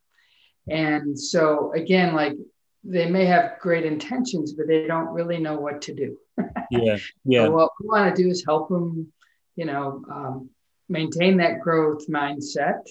And 0.68 1.18
so, 1.18 1.72
again, 1.74 2.16
like 2.16 2.34
they 2.84 3.08
may 3.08 3.26
have 3.26 3.60
great 3.60 3.86
intentions, 3.86 4.54
but 4.54 4.68
they 4.68 4.88
don't 4.88 5.10
really 5.10 5.38
know 5.38 5.60
what 5.60 5.84
to 5.84 5.94
do. 5.94 6.18
yeah. 6.72 6.98
Yeah. 7.24 7.46
So 7.46 7.52
what 7.52 7.70
we 7.80 7.88
want 7.88 8.16
to 8.16 8.24
do 8.24 8.30
is 8.30 8.44
help 8.44 8.70
them, 8.70 9.14
you 9.56 9.66
know, 9.66 10.04
um, 10.12 10.50
maintain 10.90 11.38
that 11.38 11.60
growth 11.60 12.08
mindset. 12.08 12.82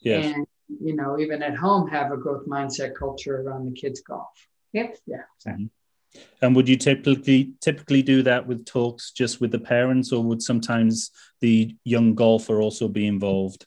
Yes. 0.00 0.26
And, 0.26 0.46
you 0.68 0.94
know, 0.94 1.18
even 1.18 1.42
at 1.42 1.56
home, 1.56 1.88
have 1.88 2.12
a 2.12 2.18
growth 2.18 2.46
mindset 2.46 2.94
culture 2.94 3.40
around 3.40 3.64
the 3.64 3.80
kids' 3.80 4.02
golf. 4.02 4.28
Yep. 4.74 4.98
Yeah. 5.06 5.22
Mm-hmm. 5.46 5.64
And 6.40 6.54
would 6.54 6.68
you 6.68 6.76
typically 6.76 7.52
typically 7.60 8.02
do 8.02 8.22
that 8.22 8.46
with 8.46 8.64
talks 8.64 9.10
just 9.10 9.40
with 9.40 9.50
the 9.50 9.58
parents, 9.58 10.12
or 10.12 10.22
would 10.22 10.42
sometimes 10.42 11.10
the 11.40 11.76
young 11.84 12.14
golfer 12.14 12.60
also 12.60 12.88
be 12.88 13.06
involved? 13.06 13.66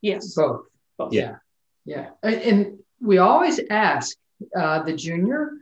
Yes, 0.00 0.34
both. 0.34 0.62
both. 0.96 1.12
Yeah, 1.12 1.36
yeah. 1.84 2.10
And 2.22 2.78
we 3.00 3.18
always 3.18 3.60
ask 3.70 4.16
uh, 4.56 4.82
the 4.82 4.94
junior, 4.94 5.52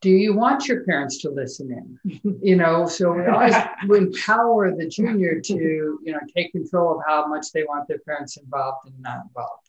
"Do 0.00 0.10
you 0.10 0.34
want 0.34 0.68
your 0.68 0.84
parents 0.84 1.18
to 1.18 1.30
listen 1.30 1.98
in?" 2.04 2.38
you 2.42 2.56
know, 2.56 2.86
so 2.86 3.12
we 3.12 3.26
always 3.26 3.54
empower 3.84 4.74
the 4.74 4.88
junior 4.88 5.40
to 5.40 5.54
you 5.54 6.12
know 6.12 6.20
take 6.34 6.52
control 6.52 6.98
of 6.98 7.02
how 7.06 7.26
much 7.26 7.52
they 7.52 7.64
want 7.64 7.88
their 7.88 8.00
parents 8.00 8.36
involved 8.38 8.86
and 8.86 8.98
not 9.00 9.26
involved. 9.26 9.68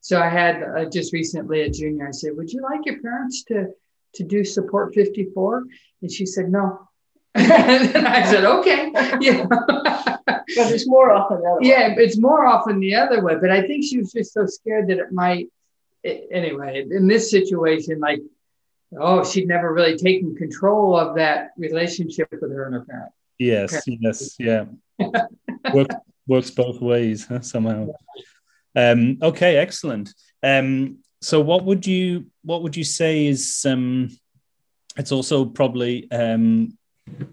So 0.00 0.20
I 0.20 0.28
had 0.28 0.62
uh, 0.62 0.84
just 0.86 1.12
recently 1.12 1.62
a 1.62 1.70
junior. 1.70 2.08
I 2.08 2.12
said, 2.12 2.36
"Would 2.36 2.52
you 2.52 2.62
like 2.62 2.86
your 2.86 3.00
parents 3.00 3.42
to?" 3.44 3.68
To 4.14 4.24
do 4.24 4.44
support 4.44 4.94
54? 4.94 5.64
And 6.02 6.10
she 6.10 6.26
said, 6.26 6.50
no. 6.50 6.88
and 7.34 8.06
I 8.06 8.24
said, 8.30 8.44
okay. 8.44 8.92
Yeah. 9.20 9.46
but 9.46 10.44
it's 10.46 10.86
more 10.86 11.12
often 11.12 11.40
the 11.40 11.48
other 11.48 11.60
way. 11.60 11.68
Yeah, 11.68 11.94
it's 11.96 12.18
more 12.18 12.44
often 12.44 12.80
the 12.80 12.94
other 12.94 13.22
way. 13.22 13.36
But 13.40 13.50
I 13.50 13.62
think 13.66 13.84
she 13.84 13.98
was 13.98 14.12
just 14.12 14.32
so 14.32 14.46
scared 14.46 14.88
that 14.88 14.98
it 14.98 15.12
might, 15.12 15.48
it, 16.02 16.28
anyway, 16.30 16.84
in 16.90 17.06
this 17.06 17.30
situation, 17.30 18.00
like, 18.00 18.20
oh, 18.98 19.24
she'd 19.24 19.48
never 19.48 19.72
really 19.72 19.96
taken 19.96 20.34
control 20.34 20.96
of 20.96 21.16
that 21.16 21.50
relationship 21.56 22.28
with 22.30 22.50
her 22.52 22.64
and 22.66 22.74
her 22.74 22.84
parents. 22.84 23.14
Yes, 23.38 23.70
parent. 23.70 24.00
yes, 24.02 24.36
yeah. 24.38 24.64
Work, 25.72 25.88
works 26.26 26.50
both 26.50 26.80
ways 26.80 27.26
huh, 27.26 27.40
somehow. 27.40 27.88
Um, 28.74 29.18
okay, 29.22 29.56
excellent. 29.56 30.14
Um, 30.42 30.98
so 31.22 31.40
what 31.40 31.64
would 31.64 31.86
you 31.86 32.26
what 32.42 32.62
would 32.62 32.76
you 32.76 32.84
say 32.84 33.26
is 33.26 33.64
um, 33.68 34.10
it's 34.96 35.12
also 35.12 35.44
probably 35.44 36.10
um, 36.10 36.76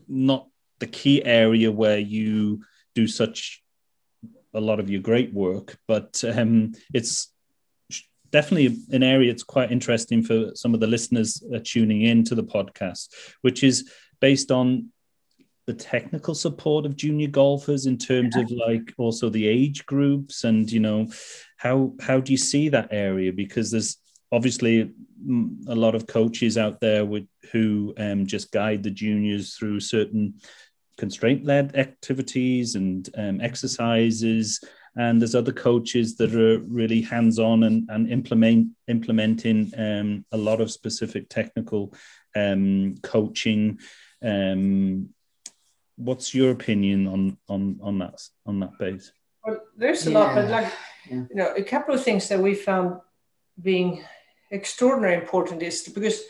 not 0.08 0.48
the 0.78 0.88
key 0.88 1.26
area 1.26 1.72
where 1.72 1.98
you 1.98 2.64
do 2.96 3.08
such 3.08 3.64
a 4.54 4.62
lot 4.62 4.80
of 4.80 4.90
your 4.90 5.02
great 5.02 5.34
work, 5.34 5.78
but 5.88 6.24
um, 6.24 6.74
it's 6.94 7.34
definitely 8.32 8.78
an 8.92 9.04
area 9.04 9.32
that's 9.32 9.44
quite 9.44 9.72
interesting 9.72 10.22
for 10.22 10.52
some 10.54 10.74
of 10.74 10.80
the 10.80 10.88
listeners 10.88 11.44
tuning 11.64 12.04
in 12.04 12.24
to 12.26 12.36
the 12.36 12.44
podcast, 12.44 13.10
which 13.42 13.64
is 13.64 13.92
based 14.22 14.52
on 14.52 14.90
the 15.70 15.74
technical 15.76 16.34
support 16.34 16.84
of 16.84 16.96
junior 16.96 17.28
golfers 17.28 17.86
in 17.86 17.96
terms 17.96 18.36
of 18.36 18.50
like 18.50 18.92
also 18.98 19.30
the 19.30 19.48
age 19.48 19.86
groups 19.86 20.44
and 20.44 20.72
you 20.72 20.80
know 20.80 21.06
how 21.58 21.94
how 22.02 22.20
do 22.20 22.32
you 22.32 22.40
see 22.40 22.70
that 22.70 22.88
area 22.90 23.32
because 23.32 23.70
there's 23.70 23.98
obviously 24.32 24.92
a 25.68 25.76
lot 25.76 25.94
of 25.94 26.08
coaches 26.08 26.58
out 26.58 26.80
there 26.80 27.06
with, 27.06 27.28
who 27.52 27.94
um, 28.00 28.26
just 28.26 28.52
guide 28.52 28.82
the 28.82 28.90
juniors 28.90 29.54
through 29.56 29.80
certain 29.80 30.34
constraint 30.98 31.46
led 31.46 31.76
activities 31.76 32.74
and 32.74 33.08
um, 33.16 33.40
exercises 33.40 34.60
and 34.96 35.22
there's 35.22 35.36
other 35.36 35.54
coaches 35.54 36.16
that 36.18 36.34
are 36.34 36.62
really 36.62 37.04
hands 37.04 37.38
on 37.38 37.62
and, 37.62 37.88
and 37.90 38.10
implement 38.10 38.70
implementing 38.88 39.72
um, 39.78 40.26
a 40.32 40.38
lot 40.38 40.62
of 40.62 40.72
specific 40.72 41.30
technical 41.30 41.94
um, 42.36 42.96
coaching. 43.04 43.78
Um, 44.24 45.10
what's 46.00 46.34
your 46.34 46.52
opinion 46.52 47.08
on 47.08 47.38
on 47.48 47.80
on 47.82 48.00
that 48.00 48.22
on 48.46 48.60
that 48.62 48.78
base? 48.80 49.12
Well, 49.46 49.60
there's 49.78 50.08
a 50.08 50.12
yeah. 50.12 50.20
lot, 50.20 50.36
but 50.36 50.50
like 50.50 50.72
yeah. 51.10 51.24
you 51.30 51.36
know, 51.36 51.54
a 51.56 51.64
couple 51.64 51.94
of 51.94 52.04
things 52.04 52.28
that 52.30 52.40
we 52.40 52.56
found 52.56 53.02
being 53.62 54.04
extraordinarily 54.52 55.22
important 55.22 55.62
is 55.62 55.84
because 55.84 56.24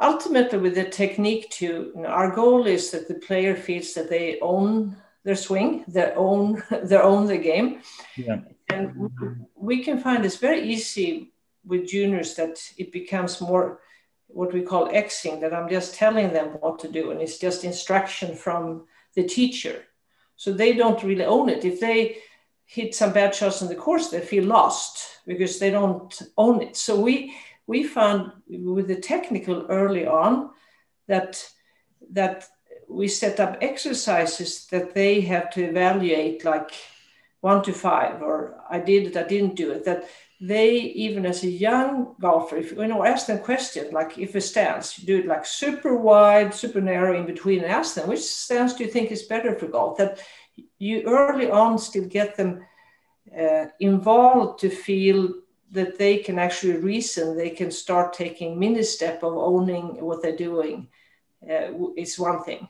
ultimately 0.00 0.58
with 0.58 0.74
the 0.74 0.84
technique 0.84 1.50
to 1.50 1.92
you 1.94 2.02
know, 2.02 2.08
our 2.08 2.34
goal 2.34 2.66
is 2.66 2.90
that 2.90 3.06
the 3.06 3.14
player 3.14 3.54
feels 3.54 3.94
that 3.94 4.08
they 4.08 4.38
own 4.40 4.96
their 5.24 5.36
swing 5.36 5.84
their 5.86 6.16
own 6.16 6.62
their 6.84 7.02
own 7.02 7.26
the 7.26 7.36
game 7.36 7.80
yeah. 8.16 8.38
and 8.70 9.10
we 9.54 9.84
can 9.84 9.98
find 9.98 10.24
it's 10.24 10.36
very 10.36 10.62
easy 10.62 11.32
with 11.64 11.86
juniors 11.86 12.34
that 12.34 12.58
it 12.78 12.90
becomes 12.90 13.40
more 13.40 13.80
what 14.26 14.52
we 14.52 14.62
call 14.62 14.88
xing 14.88 15.40
that 15.40 15.52
i'm 15.52 15.68
just 15.68 15.94
telling 15.94 16.32
them 16.32 16.48
what 16.60 16.78
to 16.78 16.88
do 16.90 17.10
and 17.10 17.20
it's 17.20 17.38
just 17.38 17.64
instruction 17.64 18.34
from 18.34 18.86
the 19.14 19.24
teacher. 19.24 19.84
So 20.36 20.52
they 20.52 20.72
don't 20.72 21.02
really 21.02 21.24
own 21.24 21.48
it. 21.48 21.64
If 21.64 21.80
they 21.80 22.18
hit 22.64 22.94
some 22.94 23.12
bad 23.12 23.34
shots 23.34 23.62
in 23.62 23.68
the 23.68 23.74
course 23.74 24.08
they 24.08 24.20
feel 24.20 24.44
lost 24.44 25.18
because 25.26 25.58
they 25.58 25.70
don't 25.70 26.22
own 26.36 26.62
it. 26.62 26.76
So 26.76 27.00
we 27.00 27.34
we 27.66 27.84
found 27.84 28.32
with 28.48 28.88
the 28.88 29.00
technical 29.00 29.66
early 29.68 30.06
on 30.06 30.50
that 31.08 31.44
that 32.12 32.46
we 32.88 33.08
set 33.08 33.38
up 33.40 33.58
exercises 33.60 34.66
that 34.66 34.94
they 34.94 35.20
have 35.20 35.50
to 35.50 35.62
evaluate 35.62 36.44
like 36.44 36.72
one 37.40 37.62
to 37.62 37.72
five 37.72 38.22
or 38.22 38.56
i 38.68 38.78
did 38.78 39.06
it 39.06 39.16
i 39.16 39.22
didn't 39.22 39.54
do 39.54 39.70
it 39.70 39.84
that 39.84 40.08
they 40.40 40.70
even 40.70 41.26
as 41.26 41.44
a 41.44 41.50
young 41.50 42.14
golfer 42.18 42.56
if 42.56 42.72
you 42.72 42.86
know 42.86 43.04
ask 43.04 43.26
them 43.26 43.38
questions 43.38 43.92
like 43.92 44.16
if 44.18 44.34
a 44.34 44.40
stance 44.40 44.98
you 44.98 45.06
do 45.06 45.18
it 45.18 45.26
like 45.26 45.44
super 45.44 45.94
wide 45.96 46.54
super 46.54 46.80
narrow 46.80 47.18
in 47.18 47.26
between 47.26 47.58
and 47.62 47.70
ask 47.70 47.94
them 47.94 48.08
which 48.08 48.20
stance 48.20 48.72
do 48.72 48.82
you 48.84 48.90
think 48.90 49.10
is 49.10 49.24
better 49.24 49.54
for 49.54 49.66
golf 49.66 49.98
that 49.98 50.18
you 50.78 51.02
early 51.02 51.50
on 51.50 51.78
still 51.78 52.06
get 52.06 52.36
them 52.36 52.64
uh, 53.38 53.66
involved 53.80 54.60
to 54.60 54.70
feel 54.70 55.34
that 55.70 55.98
they 55.98 56.18
can 56.18 56.38
actually 56.38 56.76
reason, 56.78 57.36
they 57.36 57.50
can 57.50 57.70
start 57.70 58.12
taking 58.12 58.58
mini 58.58 58.82
step 58.82 59.22
of 59.22 59.34
owning 59.34 60.00
what 60.00 60.20
they're 60.20 60.36
doing 60.36 60.88
uh, 61.48 61.68
is 61.96 62.18
one 62.18 62.42
thing. 62.42 62.66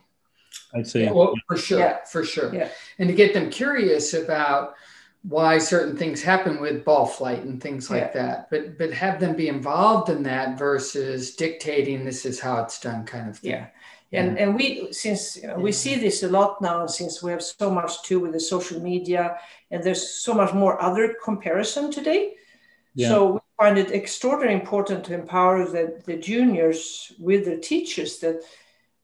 I 0.73 0.83
see. 0.83 1.03
Yeah, 1.03 1.11
well, 1.11 1.33
for 1.47 1.57
sure, 1.57 1.79
Yeah. 1.79 2.05
for 2.05 2.23
sure. 2.23 2.53
Yeah. 2.53 2.69
And 2.99 3.09
to 3.09 3.15
get 3.15 3.33
them 3.33 3.49
curious 3.49 4.13
about 4.13 4.75
why 5.23 5.59
certain 5.59 5.95
things 5.95 6.21
happen 6.21 6.59
with 6.59 6.83
ball 6.83 7.05
flight 7.05 7.43
and 7.43 7.61
things 7.61 7.91
like 7.91 8.11
that, 8.13 8.49
but 8.49 8.77
but 8.77 8.91
have 8.91 9.19
them 9.19 9.35
be 9.35 9.47
involved 9.47 10.09
in 10.09 10.23
that 10.23 10.57
versus 10.57 11.35
dictating 11.35 12.03
this 12.03 12.25
is 12.25 12.39
how 12.39 12.63
it's 12.63 12.79
done, 12.79 13.05
kind 13.05 13.29
of 13.29 13.37
thing. 13.37 13.51
Yeah. 13.51 13.67
And 14.13 14.37
and 14.37 14.55
we 14.55 14.91
since 14.91 15.37
you 15.37 15.47
know, 15.47 15.55
we 15.57 15.71
see 15.71 15.95
this 15.95 16.23
a 16.23 16.27
lot 16.27 16.61
now 16.61 16.85
since 16.87 17.21
we 17.21 17.31
have 17.31 17.43
so 17.43 17.69
much 17.69 18.01
too 18.01 18.19
with 18.19 18.33
the 18.33 18.39
social 18.39 18.81
media 18.81 19.37
and 19.69 19.83
there's 19.83 20.09
so 20.09 20.33
much 20.33 20.53
more 20.53 20.81
other 20.81 21.15
comparison 21.23 21.91
today. 21.91 22.33
Yeah. 22.95 23.09
So 23.09 23.33
we 23.33 23.39
find 23.57 23.77
it 23.77 23.91
extraordinarily 23.91 24.59
important 24.59 25.05
to 25.05 25.13
empower 25.13 25.65
the, 25.65 26.01
the 26.05 26.17
juniors 26.17 27.13
with 27.19 27.45
their 27.45 27.59
teachers 27.59 28.19
that 28.19 28.41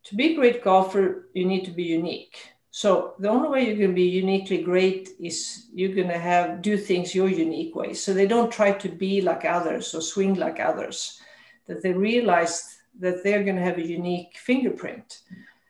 to 0.06 0.15
be 0.15 0.34
a 0.34 0.36
great 0.36 0.63
golfer, 0.63 1.30
you 1.34 1.45
need 1.45 1.65
to 1.65 1.71
be 1.71 1.84
unique. 1.84 2.38
So 2.77 3.15
the 3.17 3.29
only 3.29 3.49
way 3.49 3.67
you 3.67 3.75
can 3.75 3.95
be 3.95 4.03
uniquely 4.03 4.61
great 4.61 5.09
is 5.19 5.65
you're 5.73 5.95
gonna 5.95 6.19
have 6.19 6.61
do 6.61 6.77
things 6.77 7.15
your 7.15 7.27
unique 7.27 7.75
way. 7.75 7.95
So 7.95 8.13
they 8.13 8.27
don't 8.27 8.51
try 8.51 8.71
to 8.71 8.87
be 8.87 9.19
like 9.19 9.45
others 9.45 9.95
or 9.95 10.01
swing 10.01 10.35
like 10.35 10.59
others. 10.59 11.19
That 11.65 11.81
they 11.81 11.93
realize 11.93 12.77
that 12.99 13.23
they're 13.23 13.43
gonna 13.43 13.63
have 13.63 13.79
a 13.79 13.93
unique 13.99 14.37
fingerprint. 14.37 15.21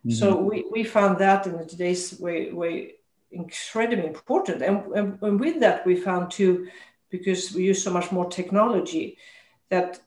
Mm-hmm. 0.05 0.11
So 0.19 0.35
we, 0.35 0.65
we 0.69 0.83
found 0.83 1.17
that 1.19 1.47
in 1.47 1.65
today's 1.65 2.19
way, 2.19 2.51
way 2.51 2.95
incredibly 3.31 4.07
important. 4.07 4.61
And, 4.61 4.77
and, 4.93 5.17
and 5.21 5.39
with 5.39 5.61
that, 5.61 5.85
we 5.85 5.95
found 5.95 6.29
too, 6.29 6.67
because 7.09 7.53
we 7.53 7.63
use 7.63 7.81
so 7.81 7.93
much 7.93 8.11
more 8.11 8.29
technology, 8.29 9.17
that 9.69 10.01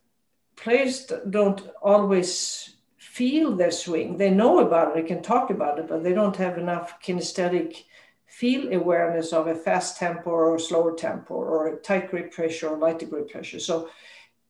players 0.54 1.10
don't 1.30 1.62
always 1.80 2.76
feel 3.10 3.56
their 3.56 3.72
swing. 3.72 4.16
They 4.16 4.30
know 4.30 4.60
about 4.60 4.88
it, 4.88 4.94
they 4.94 5.08
can 5.08 5.20
talk 5.20 5.50
about 5.50 5.80
it, 5.80 5.88
but 5.88 6.04
they 6.04 6.12
don't 6.12 6.36
have 6.36 6.58
enough 6.58 7.00
kinesthetic 7.02 7.82
feel 8.26 8.72
awareness 8.72 9.32
of 9.32 9.48
a 9.48 9.54
fast 9.54 9.98
tempo 9.98 10.30
or 10.30 10.58
slower 10.60 10.94
tempo 10.94 11.34
or 11.34 11.66
a 11.66 11.76
tight 11.78 12.08
grip 12.08 12.32
pressure 12.32 12.68
or 12.68 12.78
lighter 12.78 13.06
grip 13.06 13.28
pressure. 13.28 13.58
So 13.58 13.90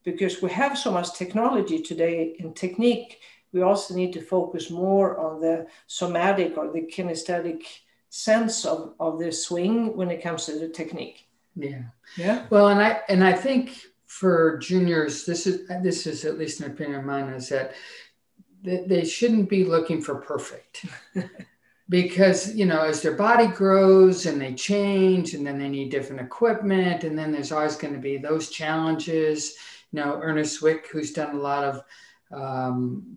because 0.03 0.43
we 0.43 0.51
have 0.51 0.77
so 0.77 0.91
much 0.91 1.13
technology 1.13 1.81
today 1.81 2.35
in 2.37 2.53
technique, 2.53 3.19
we 3.51 3.63
also 3.63 3.95
need 3.95 4.13
to 4.13 4.21
focus 4.21 4.69
more 4.69 5.17
on 5.17 5.41
the 5.41 5.65
somatic 5.87 6.55
or 6.55 6.71
the 6.71 6.81
kinesthetic 6.81 7.63
sense 8.09 8.63
of, 8.63 8.93
of 8.99 9.17
the 9.17 9.31
swing 9.31 9.97
when 9.97 10.11
it 10.11 10.21
comes 10.21 10.45
to 10.45 10.59
the 10.59 10.69
technique. 10.69 11.27
Yeah. 11.55 11.85
Yeah. 12.15 12.45
Well, 12.51 12.67
and 12.67 12.79
I 12.79 13.01
and 13.09 13.23
I 13.23 13.33
think 13.33 13.75
for 14.05 14.57
juniors, 14.59 15.25
this 15.25 15.47
is 15.47 15.67
this 15.81 16.05
is 16.05 16.25
at 16.25 16.37
least 16.37 16.59
an 16.59 16.71
opinion 16.71 16.99
of 16.99 17.05
mine 17.05 17.29
is 17.29 17.49
that 17.49 17.73
they, 18.61 18.83
they 18.87 19.05
shouldn't 19.05 19.49
be 19.49 19.63
looking 19.65 20.01
for 20.01 20.15
perfect. 20.15 20.85
because 21.91 22.55
you 22.55 22.65
know 22.65 22.81
as 22.83 23.01
their 23.01 23.15
body 23.15 23.47
grows 23.47 24.25
and 24.25 24.41
they 24.41 24.53
change 24.53 25.33
and 25.33 25.45
then 25.45 25.59
they 25.59 25.67
need 25.67 25.91
different 25.91 26.21
equipment 26.21 27.03
and 27.03 27.19
then 27.19 27.31
there's 27.33 27.51
always 27.51 27.75
going 27.75 27.93
to 27.93 27.99
be 27.99 28.17
those 28.17 28.49
challenges 28.49 29.55
you 29.91 29.99
know 29.99 30.17
ernest 30.23 30.61
wick 30.61 30.87
who's 30.89 31.11
done 31.11 31.35
a 31.35 31.39
lot 31.39 31.65
of 31.65 31.83
um, 32.31 33.15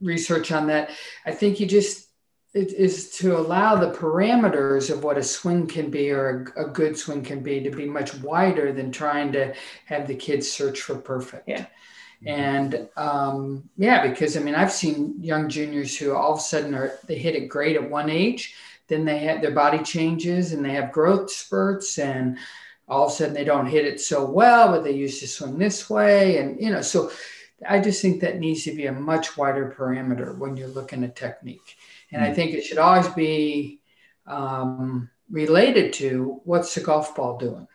research 0.00 0.52
on 0.52 0.66
that 0.66 0.90
i 1.24 1.32
think 1.32 1.58
you 1.58 1.66
just 1.66 2.08
it 2.52 2.74
is 2.74 3.10
to 3.12 3.38
allow 3.38 3.74
the 3.74 3.90
parameters 3.90 4.90
of 4.90 5.02
what 5.02 5.16
a 5.16 5.22
swing 5.22 5.66
can 5.66 5.90
be 5.90 6.10
or 6.10 6.52
a, 6.56 6.66
a 6.66 6.68
good 6.68 6.98
swing 6.98 7.22
can 7.22 7.42
be 7.42 7.62
to 7.62 7.70
be 7.70 7.86
much 7.86 8.14
wider 8.16 8.70
than 8.70 8.92
trying 8.92 9.32
to 9.32 9.54
have 9.86 10.06
the 10.06 10.14
kids 10.14 10.50
search 10.50 10.82
for 10.82 10.96
perfect 10.96 11.48
Yeah. 11.48 11.64
And 12.26 12.88
um, 12.96 13.68
yeah 13.76 14.06
because 14.06 14.36
i 14.36 14.40
mean 14.40 14.54
i've 14.54 14.72
seen 14.72 15.14
young 15.20 15.48
juniors 15.48 15.96
who 15.96 16.14
all 16.14 16.32
of 16.32 16.38
a 16.38 16.42
sudden 16.42 16.74
are 16.74 16.98
they 17.06 17.18
hit 17.18 17.34
it 17.34 17.48
great 17.48 17.76
at 17.76 17.90
one 17.90 18.10
age 18.10 18.54
then 18.88 19.04
they 19.04 19.18
have 19.18 19.40
their 19.40 19.52
body 19.52 19.82
changes 19.82 20.52
and 20.52 20.64
they 20.64 20.72
have 20.72 20.92
growth 20.92 21.30
spurts 21.30 21.98
and 21.98 22.38
all 22.88 23.06
of 23.06 23.12
a 23.12 23.14
sudden 23.14 23.34
they 23.34 23.44
don't 23.44 23.66
hit 23.66 23.86
it 23.86 24.00
so 24.00 24.24
well 24.24 24.70
but 24.70 24.84
they 24.84 24.92
used 24.92 25.20
to 25.20 25.28
swing 25.28 25.58
this 25.58 25.88
way 25.88 26.38
and 26.38 26.60
you 26.60 26.70
know 26.70 26.82
so 26.82 27.10
i 27.68 27.78
just 27.80 28.02
think 28.02 28.20
that 28.20 28.38
needs 28.38 28.64
to 28.64 28.74
be 28.74 28.86
a 28.86 28.92
much 28.92 29.36
wider 29.36 29.74
parameter 29.76 30.36
when 30.36 30.56
you're 30.56 30.68
looking 30.68 31.04
at 31.04 31.16
technique. 31.16 31.76
And 32.10 32.22
i 32.22 32.32
think 32.32 32.52
it 32.52 32.62
should 32.62 32.78
always 32.78 33.08
be 33.08 33.80
um, 34.26 35.10
related 35.30 35.92
to 35.94 36.40
what's 36.44 36.74
the 36.74 36.80
golf 36.80 37.16
ball 37.16 37.38
doing? 37.38 37.66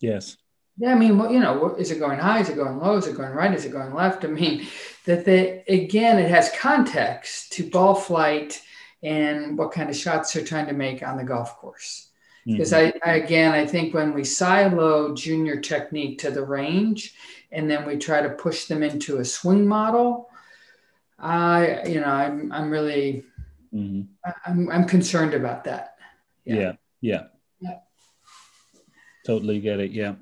Yes. 0.00 0.36
Yeah, 0.78 0.92
I 0.92 0.94
mean, 0.94 1.18
well, 1.18 1.30
you 1.32 1.40
know, 1.40 1.74
is 1.74 1.90
it 1.90 1.98
going 1.98 2.18
high? 2.18 2.40
Is 2.40 2.48
it 2.48 2.56
going 2.56 2.78
low? 2.78 2.96
Is 2.96 3.06
it 3.06 3.16
going 3.16 3.32
right? 3.32 3.52
Is 3.52 3.64
it 3.64 3.72
going 3.72 3.94
left? 3.94 4.24
I 4.24 4.28
mean, 4.28 4.66
that 5.06 5.24
they 5.24 5.64
again, 5.68 6.18
it 6.18 6.30
has 6.30 6.50
context 6.58 7.52
to 7.52 7.68
ball 7.68 7.94
flight 7.94 8.62
and 9.02 9.56
what 9.58 9.72
kind 9.72 9.90
of 9.90 9.96
shots 9.96 10.32
they're 10.32 10.44
trying 10.44 10.66
to 10.66 10.72
make 10.72 11.02
on 11.06 11.16
the 11.16 11.24
golf 11.24 11.56
course. 11.56 12.08
Because 12.46 12.72
I, 12.72 12.92
I 13.04 13.16
again, 13.16 13.52
I 13.52 13.66
think 13.66 13.92
when 13.92 14.14
we 14.14 14.24
silo 14.24 15.14
junior 15.14 15.60
technique 15.60 16.18
to 16.20 16.30
the 16.30 16.42
range, 16.44 17.14
and 17.52 17.70
then 17.70 17.86
we 17.86 17.96
try 17.98 18.22
to 18.22 18.30
push 18.30 18.64
them 18.64 18.82
into 18.82 19.18
a 19.18 19.24
swing 19.24 19.66
model, 19.66 20.30
I, 21.18 21.82
you 21.86 22.00
know, 22.00 22.06
I'm, 22.06 22.50
I'm 22.52 22.70
really, 22.70 23.24
Mhm. 23.74 24.06
I'm, 24.46 24.70
I'm 24.70 24.86
concerned 24.86 25.34
about 25.34 25.64
that. 25.64 25.96
Yeah. 26.44 26.72
Yeah. 27.02 27.24
Yeah. 27.60 27.78
Totally 29.26 29.60
get 29.60 29.80
it. 29.80 29.90
Yeah. 29.90 30.14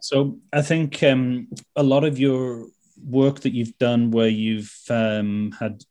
So 0.00 0.38
I 0.52 0.62
think 0.62 1.02
um, 1.02 1.48
a 1.76 1.82
lot 1.82 2.04
of 2.04 2.18
your 2.18 2.66
work 3.04 3.40
that 3.40 3.54
you've 3.54 3.76
done 3.78 4.10
where 4.10 4.28
you've 4.28 4.72
um, 4.88 5.52
had 5.58 5.82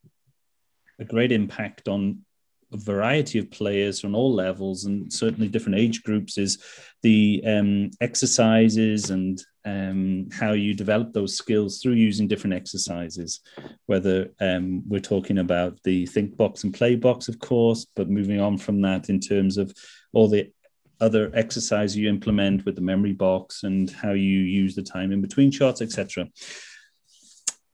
a 0.99 1.05
great 1.05 1.31
impact 1.31 1.87
on 1.87 2.23
a 2.71 2.77
variety 2.77 3.39
of 3.39 3.51
players 3.51 4.03
on 4.03 4.15
all 4.15 4.33
levels 4.33 4.85
and 4.85 5.11
certainly 5.13 5.47
different 5.47 5.77
age 5.77 6.03
groups 6.03 6.37
is 6.37 6.57
the 7.03 7.43
um, 7.45 7.91
exercises 8.01 9.11
and 9.11 9.43
um, 9.65 10.27
how 10.31 10.51
you 10.51 10.73
develop 10.73 11.13
those 11.13 11.37
skills 11.37 11.79
through 11.79 11.93
using 11.93 12.27
different 12.27 12.55
exercises. 12.55 13.41
Whether 13.85 14.31
um, 14.41 14.83
we're 14.87 14.99
talking 14.99 15.37
about 15.37 15.81
the 15.83 16.05
think 16.07 16.35
box 16.35 16.63
and 16.63 16.73
play 16.73 16.95
box, 16.95 17.29
of 17.29 17.39
course, 17.39 17.85
but 17.95 18.09
moving 18.09 18.41
on 18.41 18.57
from 18.57 18.81
that 18.81 19.09
in 19.09 19.19
terms 19.19 19.57
of 19.57 19.73
all 20.11 20.27
the 20.27 20.51
other 20.99 21.31
exercise 21.33 21.95
you 21.95 22.09
implement 22.09 22.65
with 22.65 22.75
the 22.75 22.81
memory 22.81 23.13
box 23.13 23.63
and 23.63 23.89
how 23.91 24.11
you 24.11 24.39
use 24.39 24.75
the 24.75 24.83
time 24.83 25.11
in 25.11 25.21
between 25.21 25.51
shots, 25.51 25.81
etc. 25.81 26.27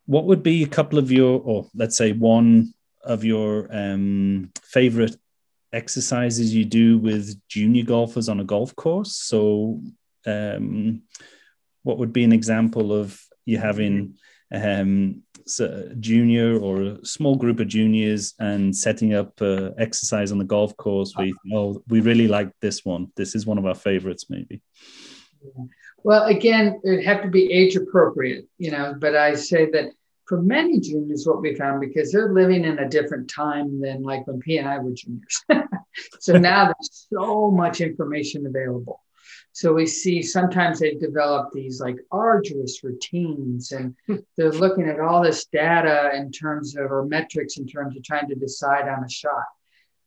What 0.05 0.25
would 0.25 0.43
be 0.43 0.63
a 0.63 0.67
couple 0.67 0.97
of 0.97 1.11
your, 1.11 1.39
or 1.41 1.67
let's 1.75 1.97
say 1.97 2.11
one 2.13 2.73
of 3.03 3.23
your 3.23 3.67
um, 3.71 4.51
favorite 4.63 5.15
exercises 5.71 6.53
you 6.53 6.65
do 6.65 6.97
with 6.97 7.39
junior 7.47 7.83
golfers 7.83 8.29
on 8.29 8.39
a 8.39 8.43
golf 8.43 8.75
course? 8.75 9.15
So, 9.15 9.81
um, 10.25 11.03
what 11.83 11.97
would 11.97 12.11
be 12.11 12.23
an 12.23 12.33
example 12.33 12.91
of 12.91 13.19
you 13.45 13.57
having 13.57 14.15
um, 14.53 15.23
a 15.59 15.95
junior 15.95 16.59
or 16.59 16.81
a 16.83 17.05
small 17.05 17.35
group 17.35 17.59
of 17.59 17.67
juniors 17.67 18.35
and 18.39 18.75
setting 18.75 19.13
up 19.13 19.41
uh, 19.41 19.71
exercise 19.77 20.31
on 20.31 20.37
the 20.37 20.43
golf 20.43 20.77
course 20.77 21.13
We 21.17 21.33
oh, 21.53 21.83
we 21.87 22.01
really 22.01 22.27
like 22.27 22.51
this 22.61 22.85
one. 22.85 23.11
This 23.15 23.35
is 23.35 23.45
one 23.45 23.57
of 23.57 23.65
our 23.65 23.75
favorites, 23.75 24.25
maybe. 24.29 24.61
Well, 26.03 26.25
again, 26.25 26.79
it'd 26.83 27.05
have 27.05 27.23
to 27.23 27.29
be 27.29 27.51
age 27.51 27.75
appropriate, 27.75 28.47
you 28.57 28.71
know, 28.71 28.95
but 28.97 29.15
I 29.15 29.35
say 29.35 29.69
that 29.71 29.91
for 30.27 30.41
many 30.41 30.79
juniors, 30.79 31.25
what 31.25 31.41
we 31.41 31.55
found, 31.55 31.81
because 31.81 32.11
they're 32.11 32.31
living 32.31 32.63
in 32.63 32.77
a 32.77 32.87
different 32.87 33.29
time 33.29 33.81
than 33.81 34.03
like 34.03 34.27
when 34.27 34.39
Pia 34.39 34.59
and 34.59 34.69
I 34.69 34.77
were 34.77 34.91
juniors. 34.91 35.43
so 36.19 36.33
now 36.37 36.65
there's 36.65 37.07
so 37.11 37.49
much 37.51 37.81
information 37.81 38.45
available. 38.45 39.01
So 39.51 39.73
we 39.73 39.85
see 39.85 40.21
sometimes 40.21 40.79
they've 40.79 40.99
developed 40.99 41.53
these 41.53 41.81
like 41.81 41.97
arduous 42.11 42.83
routines 42.83 43.71
and 43.71 43.95
they're 44.37 44.51
looking 44.51 44.87
at 44.87 44.99
all 44.99 45.21
this 45.23 45.45
data 45.45 46.11
in 46.15 46.31
terms 46.31 46.75
of, 46.75 46.91
or 46.91 47.05
metrics 47.05 47.57
in 47.57 47.67
terms 47.67 47.97
of 47.97 48.03
trying 48.03 48.29
to 48.29 48.35
decide 48.35 48.87
on 48.87 49.03
a 49.03 49.09
shot. 49.09 49.43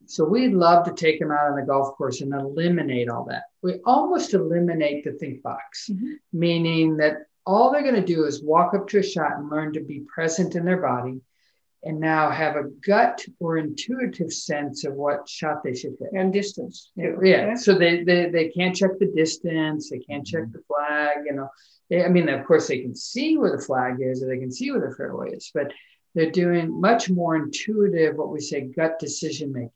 So 0.06 0.24
we'd 0.24 0.52
love 0.52 0.84
to 0.86 0.92
take 0.94 1.20
them 1.20 1.30
out 1.30 1.50
on 1.50 1.56
the 1.56 1.66
golf 1.66 1.96
course 1.96 2.20
and 2.22 2.32
eliminate 2.32 3.08
all 3.08 3.24
that. 3.26 3.44
We 3.62 3.78
almost 3.84 4.34
eliminate 4.34 5.04
the 5.04 5.12
think 5.12 5.42
box, 5.42 5.90
Mhm. 5.92 6.14
meaning 6.32 6.96
that 6.96 7.26
all 7.46 7.70
they're 7.70 7.82
going 7.82 7.94
to 7.96 8.14
do 8.14 8.24
is 8.24 8.42
walk 8.42 8.74
up 8.74 8.88
to 8.88 8.98
a 8.98 9.02
shot 9.02 9.36
and 9.36 9.50
learn 9.50 9.72
to 9.74 9.80
be 9.80 10.00
present 10.00 10.54
in 10.54 10.64
their 10.64 10.80
body 10.80 11.20
and 11.84 11.98
now 11.98 12.30
have 12.30 12.56
a 12.56 12.68
gut 12.86 13.24
or 13.40 13.58
intuitive 13.58 14.32
sense 14.32 14.84
of 14.84 14.94
what 14.94 15.28
shot 15.28 15.62
they 15.64 15.74
should 15.74 15.96
hit. 15.98 16.12
And 16.12 16.32
distance. 16.32 16.90
Yeah. 16.96 17.54
So 17.54 17.74
they, 17.74 18.04
they 18.04 18.30
they 18.30 18.48
can't 18.48 18.74
check 18.74 18.92
the 18.98 19.12
distance, 19.14 19.90
they 19.90 19.98
can't 19.98 20.26
check 20.26 20.42
mm-hmm. 20.42 20.52
the 20.52 20.62
flag, 20.68 21.18
you 21.26 21.32
know. 21.34 21.48
They, 21.90 22.04
I 22.04 22.08
mean, 22.08 22.28
of 22.28 22.46
course 22.46 22.68
they 22.68 22.80
can 22.80 22.94
see 22.94 23.36
where 23.36 23.56
the 23.56 23.62
flag 23.62 23.96
is 24.00 24.22
or 24.22 24.28
they 24.28 24.38
can 24.38 24.52
see 24.52 24.70
where 24.70 24.88
the 24.88 24.94
fairway 24.94 25.30
is, 25.32 25.50
but 25.52 25.72
they're 26.14 26.30
doing 26.30 26.80
much 26.80 27.10
more 27.10 27.36
intuitive, 27.36 28.16
what 28.16 28.30
we 28.30 28.40
say 28.40 28.60
gut 28.62 28.98
decision 28.98 29.52
making. 29.52 29.70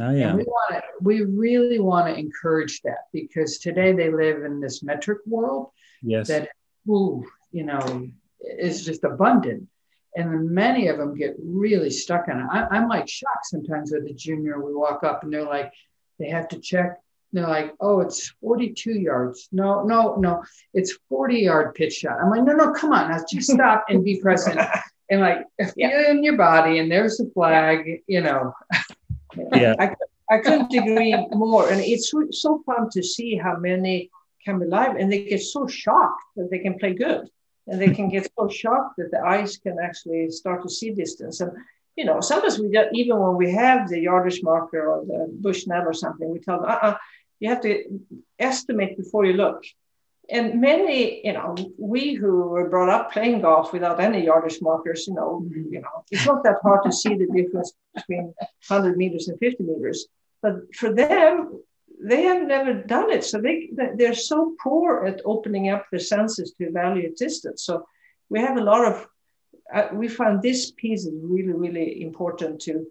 Oh, 0.00 0.10
yeah. 0.10 0.28
And 0.28 0.38
we 0.38 0.44
want 0.44 0.74
to, 0.74 0.82
we 1.00 1.22
really 1.22 1.80
want 1.80 2.06
to 2.06 2.18
encourage 2.18 2.82
that 2.82 3.06
because 3.12 3.58
today 3.58 3.92
they 3.92 4.10
live 4.12 4.44
in 4.44 4.60
this 4.60 4.82
metric 4.82 5.18
world 5.26 5.70
Yes. 6.02 6.28
that, 6.28 6.50
ooh, 6.88 7.24
you 7.50 7.64
know, 7.64 8.08
is 8.40 8.84
just 8.84 9.02
abundant. 9.04 9.66
And 10.18 10.50
many 10.50 10.88
of 10.88 10.98
them 10.98 11.14
get 11.14 11.36
really 11.38 11.90
stuck 11.90 12.28
on 12.28 12.40
it. 12.40 12.46
I, 12.50 12.66
I'm 12.70 12.88
like 12.88 13.08
shocked 13.08 13.46
sometimes 13.46 13.92
with 13.92 14.04
a 14.10 14.12
junior. 14.12 14.60
We 14.60 14.74
walk 14.74 15.04
up 15.04 15.22
and 15.22 15.32
they're 15.32 15.44
like, 15.44 15.72
they 16.18 16.28
have 16.28 16.48
to 16.48 16.58
check. 16.58 16.98
They're 17.32 17.46
like, 17.46 17.74
oh, 17.80 18.00
it's 18.00 18.28
42 18.40 18.92
yards. 18.92 19.48
No, 19.52 19.84
no, 19.84 20.16
no, 20.16 20.42
it's 20.74 20.98
40 21.08 21.36
yard 21.38 21.74
pitch 21.74 21.92
shot. 21.94 22.18
I'm 22.20 22.30
like, 22.30 22.42
no, 22.42 22.54
no, 22.54 22.72
come 22.72 22.92
on, 22.92 23.10
now 23.10 23.18
just 23.30 23.52
stop 23.52 23.84
and 23.88 24.04
be 24.04 24.20
present. 24.20 24.60
And 25.10 25.22
like, 25.22 25.46
Yeah. 25.74 26.10
in 26.10 26.22
your 26.22 26.36
body, 26.36 26.80
and 26.80 26.92
there's 26.92 27.16
the 27.16 27.30
flag, 27.32 28.02
you 28.06 28.20
know. 28.20 28.52
Yeah. 29.54 29.74
I, 29.80 29.94
I 30.30 30.36
couldn't 30.36 30.70
agree 30.74 31.16
more. 31.30 31.70
And 31.70 31.80
it's 31.80 32.10
so, 32.10 32.26
so 32.30 32.62
fun 32.66 32.90
to 32.90 33.02
see 33.02 33.34
how 33.34 33.56
many 33.56 34.10
can 34.44 34.58
be 34.58 34.66
live 34.66 34.96
and 34.96 35.10
they 35.10 35.24
get 35.24 35.40
so 35.40 35.66
shocked 35.66 36.22
that 36.36 36.50
they 36.50 36.58
can 36.58 36.78
play 36.78 36.92
good. 36.92 37.26
And 37.68 37.80
they 37.80 37.90
can 37.90 38.08
get 38.08 38.30
so 38.38 38.48
shocked 38.48 38.96
that 38.96 39.10
the 39.10 39.20
eyes 39.20 39.58
can 39.58 39.76
actually 39.78 40.30
start 40.30 40.62
to 40.62 40.70
see 40.70 40.90
distance. 40.90 41.40
And, 41.40 41.52
you 41.96 42.04
know, 42.04 42.20
sometimes 42.20 42.58
we 42.58 42.70
just, 42.70 42.88
even 42.94 43.18
when 43.18 43.36
we 43.36 43.52
have 43.52 43.88
the 43.88 44.00
yardage 44.00 44.42
marker 44.42 44.86
or 44.90 45.04
the 45.04 45.28
Bushnell 45.30 45.86
or 45.86 45.92
something, 45.92 46.30
we 46.30 46.38
tell 46.38 46.60
them, 46.60 46.70
uh-uh, 46.70 46.96
you 47.40 47.50
have 47.50 47.60
to 47.62 48.00
estimate 48.38 48.96
before 48.96 49.26
you 49.26 49.34
look. 49.34 49.62
And 50.30 50.60
many, 50.60 51.26
you 51.26 51.32
know, 51.32 51.56
we 51.78 52.12
who 52.12 52.48
were 52.48 52.68
brought 52.68 52.90
up 52.90 53.12
playing 53.12 53.40
golf 53.40 53.72
without 53.72 54.00
any 54.00 54.24
yardage 54.24 54.60
markers, 54.60 55.06
you 55.06 55.14
know, 55.14 55.42
mm-hmm. 55.42 55.72
you 55.72 55.80
know, 55.80 56.04
it's 56.10 56.26
not 56.26 56.44
that 56.44 56.56
hard 56.62 56.84
to 56.84 56.92
see 56.92 57.14
the 57.14 57.26
difference 57.34 57.72
between 57.94 58.34
100 58.68 58.96
meters 58.96 59.28
and 59.28 59.38
50 59.38 59.62
meters. 59.62 60.06
But 60.42 60.74
for 60.74 60.92
them, 60.92 61.62
they 62.00 62.22
have 62.22 62.46
never 62.46 62.74
done 62.74 63.10
it, 63.10 63.24
so 63.24 63.40
they 63.40 63.70
they're 63.96 64.14
so 64.14 64.54
poor 64.62 65.06
at 65.06 65.20
opening 65.24 65.70
up 65.70 65.86
their 65.90 66.00
senses 66.00 66.52
to 66.52 66.68
evaluate 66.68 67.16
distance. 67.16 67.64
So 67.64 67.86
we 68.28 68.40
have 68.40 68.56
a 68.56 68.62
lot 68.62 68.84
of. 68.84 69.06
Uh, 69.72 69.88
we 69.92 70.08
found 70.08 70.40
this 70.40 70.70
piece 70.70 71.04
is 71.04 71.12
really 71.22 71.52
really 71.52 72.02
important 72.02 72.60
to, 72.62 72.86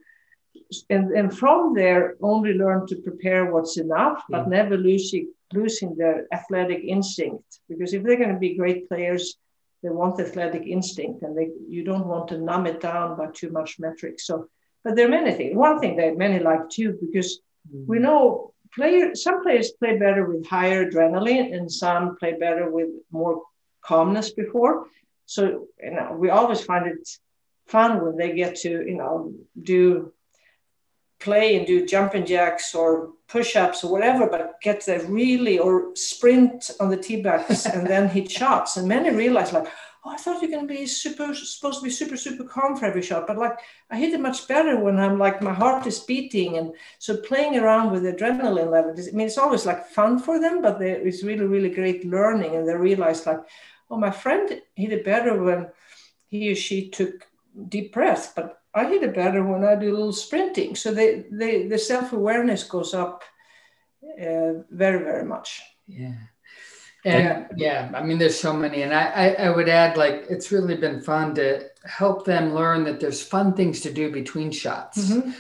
and 0.90 1.12
and 1.12 1.36
from 1.36 1.74
there 1.74 2.16
only 2.22 2.54
learn 2.54 2.86
to 2.88 2.98
prepare 2.98 3.52
what's 3.52 3.78
enough, 3.78 4.24
but 4.30 4.50
never 4.50 4.78
losing 4.78 5.32
losing 5.54 5.96
their 5.96 6.28
athletic 6.34 6.84
instinct. 6.84 7.60
Because 7.70 7.94
if 7.94 8.04
they're 8.04 8.18
going 8.18 8.34
to 8.34 8.40
be 8.40 8.58
great 8.58 8.90
players, 8.90 9.38
they 9.82 9.90
want 9.90 10.20
athletic 10.20 10.64
instinct, 10.68 11.24
and 11.24 11.36
they 11.38 11.50
you 11.68 11.84
don't 11.84 12.08
want 12.08 12.28
to 12.30 12.38
numb 12.38 12.68
it 12.68 12.82
down 12.82 13.18
by 13.18 13.28
too 13.34 13.52
much 13.52 13.80
metrics. 13.80 14.28
So, 14.28 14.50
but 14.84 14.96
there 14.96 15.08
are 15.08 15.18
many 15.20 15.32
things. 15.32 15.56
One 15.56 15.80
thing 15.80 15.96
that 15.98 16.18
many 16.18 16.40
like 16.40 16.70
too, 16.70 16.98
because 17.00 17.40
we 17.86 18.00
know 18.00 18.54
player 18.74 19.16
some 19.16 19.44
players 19.44 19.72
play 19.72 19.98
better 19.98 20.26
with 20.26 20.46
higher 20.48 20.90
adrenaline 20.90 21.56
and 21.56 21.72
some 21.72 22.18
play 22.18 22.34
better 22.34 22.70
with 22.70 22.90
more 23.12 23.44
calmness 23.84 24.32
before. 24.32 24.88
So 25.26 25.68
you 25.82 25.92
know 25.92 26.16
we 26.18 26.30
always 26.30 26.62
find 26.62 26.88
it 26.88 27.08
fun 27.68 28.04
when 28.04 28.16
they 28.18 28.34
get 28.34 28.56
to 28.58 28.70
you 28.70 28.96
know 28.96 29.34
do 29.62 30.14
play 31.20 31.58
and 31.58 31.66
do 31.66 31.86
jumping 31.86 32.26
jacks 32.26 32.76
or 32.76 33.10
push-ups 33.28 33.84
or 33.84 33.92
whatever 33.92 34.28
but 34.28 34.62
get 34.62 34.86
the 34.86 35.00
really 35.10 35.58
or 35.58 35.96
sprint 35.96 36.70
on 36.80 36.90
the 36.90 36.98
tee 36.98 37.22
bags 37.22 37.66
and 37.66 37.88
then 37.88 38.08
hit 38.08 38.30
shots. 38.30 38.78
And 38.78 38.88
many 38.88 39.10
realize 39.10 39.52
like 39.52 39.68
oh, 40.08 40.14
I 40.14 40.18
thought 40.18 40.42
you're 40.42 40.52
going 40.52 40.68
to 40.68 40.74
be 40.74 40.86
super, 40.86 41.34
supposed 41.34 41.80
to 41.80 41.84
be 41.84 41.90
super, 41.90 42.18
super 42.18 42.44
calm 42.44 42.76
for 42.76 42.86
every 42.86 43.02
shot. 43.02 43.28
But 43.28 43.38
like, 43.38 43.60
I 43.90 43.98
hit 43.98 44.14
it 44.14 44.20
much 44.22 44.48
better 44.48 44.80
when 44.80 45.00
I'm 45.00 45.20
like, 45.20 45.42
my 45.42 45.54
heart 45.54 45.86
is 45.86 46.00
beating. 46.00 46.58
And 46.58 46.74
so 47.00 47.18
playing 47.18 47.58
around 47.58 47.92
with 47.92 48.04
adrenaline 48.04 48.72
level, 48.72 48.92
I 48.92 49.12
mean, 49.16 49.28
it's 49.28 49.38
always 49.38 49.66
like 49.66 49.88
fun 49.88 50.20
for 50.20 50.40
them, 50.40 50.62
but 50.62 50.80
they, 50.80 50.92
it's 50.92 51.24
really, 51.24 51.46
really 51.46 51.70
great 51.70 52.06
learning. 52.06 52.56
And 52.56 52.68
they 52.68 52.76
realize 52.76 53.26
like, 53.26 53.42
oh, 53.90 53.98
my 53.98 54.12
friend 54.12 54.62
hit 54.76 54.94
it 54.94 55.06
better 55.06 55.42
when 55.42 55.68
he 56.28 56.52
or 56.52 56.56
she 56.56 56.90
took 56.90 57.28
deep 57.68 57.94
breaths, 57.94 58.32
but 58.36 58.62
I 58.74 58.86
hit 58.86 59.04
it 59.04 59.16
better 59.16 59.44
when 59.44 59.64
I 59.64 59.76
do 59.76 59.90
a 59.90 59.98
little 59.98 60.14
sprinting. 60.14 60.76
So 60.76 60.94
they, 60.94 61.26
they, 61.32 61.68
the 61.68 61.78
self-awareness 61.78 62.64
goes 62.64 62.94
up 62.94 63.24
uh, 64.04 64.64
very, 64.70 65.00
very 65.04 65.26
much. 65.26 65.62
Yeah. 65.88 66.16
And 67.06 67.48
yeah, 67.56 67.90
I 67.94 68.04
mean, 68.04 68.18
there's 68.18 68.40
so 68.40 68.52
many. 68.54 68.82
And 68.82 68.94
I, 68.94 69.06
I, 69.08 69.28
I 69.46 69.50
would 69.50 69.70
add, 69.70 69.98
like, 69.98 70.26
it's 70.30 70.52
really 70.52 70.76
been 70.76 71.00
fun 71.02 71.36
to 71.36 71.70
help 71.86 72.26
them 72.26 72.54
learn 72.54 72.84
that 72.86 73.00
there's 73.00 73.22
fun 73.22 73.54
things 73.54 73.80
to 73.82 73.94
do 73.94 74.12
between 74.12 74.52
shots. 74.52 75.12
Mhm. 75.12 75.34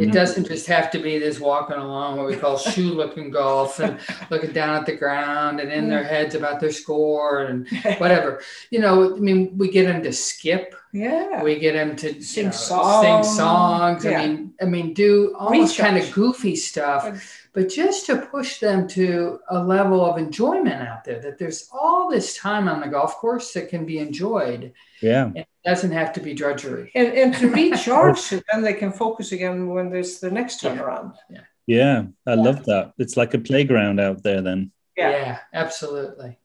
It 0.00 0.12
doesn't 0.12 0.46
just 0.46 0.66
have 0.68 0.90
to 0.92 0.98
be 0.98 1.18
this 1.18 1.38
walking 1.38 1.76
along 1.76 2.16
what 2.16 2.24
we 2.26 2.36
call 2.36 2.56
shoe 2.56 2.94
looking 2.94 3.30
golf 3.30 3.80
and 3.80 3.98
looking 4.30 4.52
down 4.52 4.76
at 4.76 4.86
the 4.86 4.96
ground 4.96 5.60
and 5.60 5.70
in 5.70 5.90
their 5.90 6.04
heads 6.04 6.34
about 6.34 6.58
their 6.58 6.72
score 6.72 7.42
and 7.42 7.68
whatever. 7.98 8.40
You 8.70 8.78
know, 8.80 9.14
I 9.14 9.18
mean, 9.18 9.58
we 9.58 9.70
get 9.70 9.84
them 9.86 10.02
to 10.02 10.12
skip. 10.12 10.74
Yeah. 10.92 11.42
We 11.42 11.58
get 11.58 11.74
them 11.74 11.96
to 11.96 12.14
you 12.14 12.22
Sing 12.22 12.46
know, 12.46 12.50
songs. 12.52 13.26
sing 13.28 13.36
songs. 13.36 14.04
Yeah. 14.06 14.20
I 14.20 14.26
mean, 14.26 14.54
I 14.62 14.64
mean, 14.64 14.94
do 14.94 15.34
almost 15.38 15.76
kind 15.76 15.98
of 15.98 16.10
goofy 16.12 16.56
stuff 16.56 17.43
but 17.54 17.68
just 17.68 18.06
to 18.06 18.16
push 18.26 18.58
them 18.58 18.88
to 18.88 19.38
a 19.48 19.62
level 19.62 20.04
of 20.04 20.18
enjoyment 20.18 20.82
out 20.88 21.04
there 21.04 21.20
that 21.20 21.38
there's 21.38 21.68
all 21.72 22.10
this 22.10 22.36
time 22.36 22.66
on 22.68 22.80
the 22.80 22.88
golf 22.88 23.16
course 23.16 23.52
that 23.52 23.68
can 23.68 23.86
be 23.86 23.98
enjoyed 23.98 24.72
Yeah. 25.00 25.30
it 25.34 25.46
doesn't 25.64 25.92
have 25.92 26.12
to 26.14 26.20
be 26.20 26.34
drudgery 26.34 26.90
and, 26.94 27.08
and 27.12 27.34
to 27.34 27.48
recharge 27.60 28.32
and 28.32 28.42
then 28.52 28.62
they 28.62 28.74
can 28.74 28.92
focus 28.92 29.32
again 29.32 29.68
when 29.68 29.90
there's 29.90 30.18
the 30.20 30.30
next 30.30 30.60
turnaround 30.62 31.14
Yeah. 31.30 31.40
yeah, 31.66 32.02
I 32.26 32.34
love 32.34 32.64
that. 32.66 32.92
It's 32.98 33.16
like 33.16 33.34
a 33.34 33.38
playground 33.38 34.00
out 34.00 34.22
there 34.22 34.42
then. 34.42 34.72
Yeah. 34.96 35.38
absolutely 35.52 36.38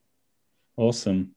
Awesome. 0.77 1.35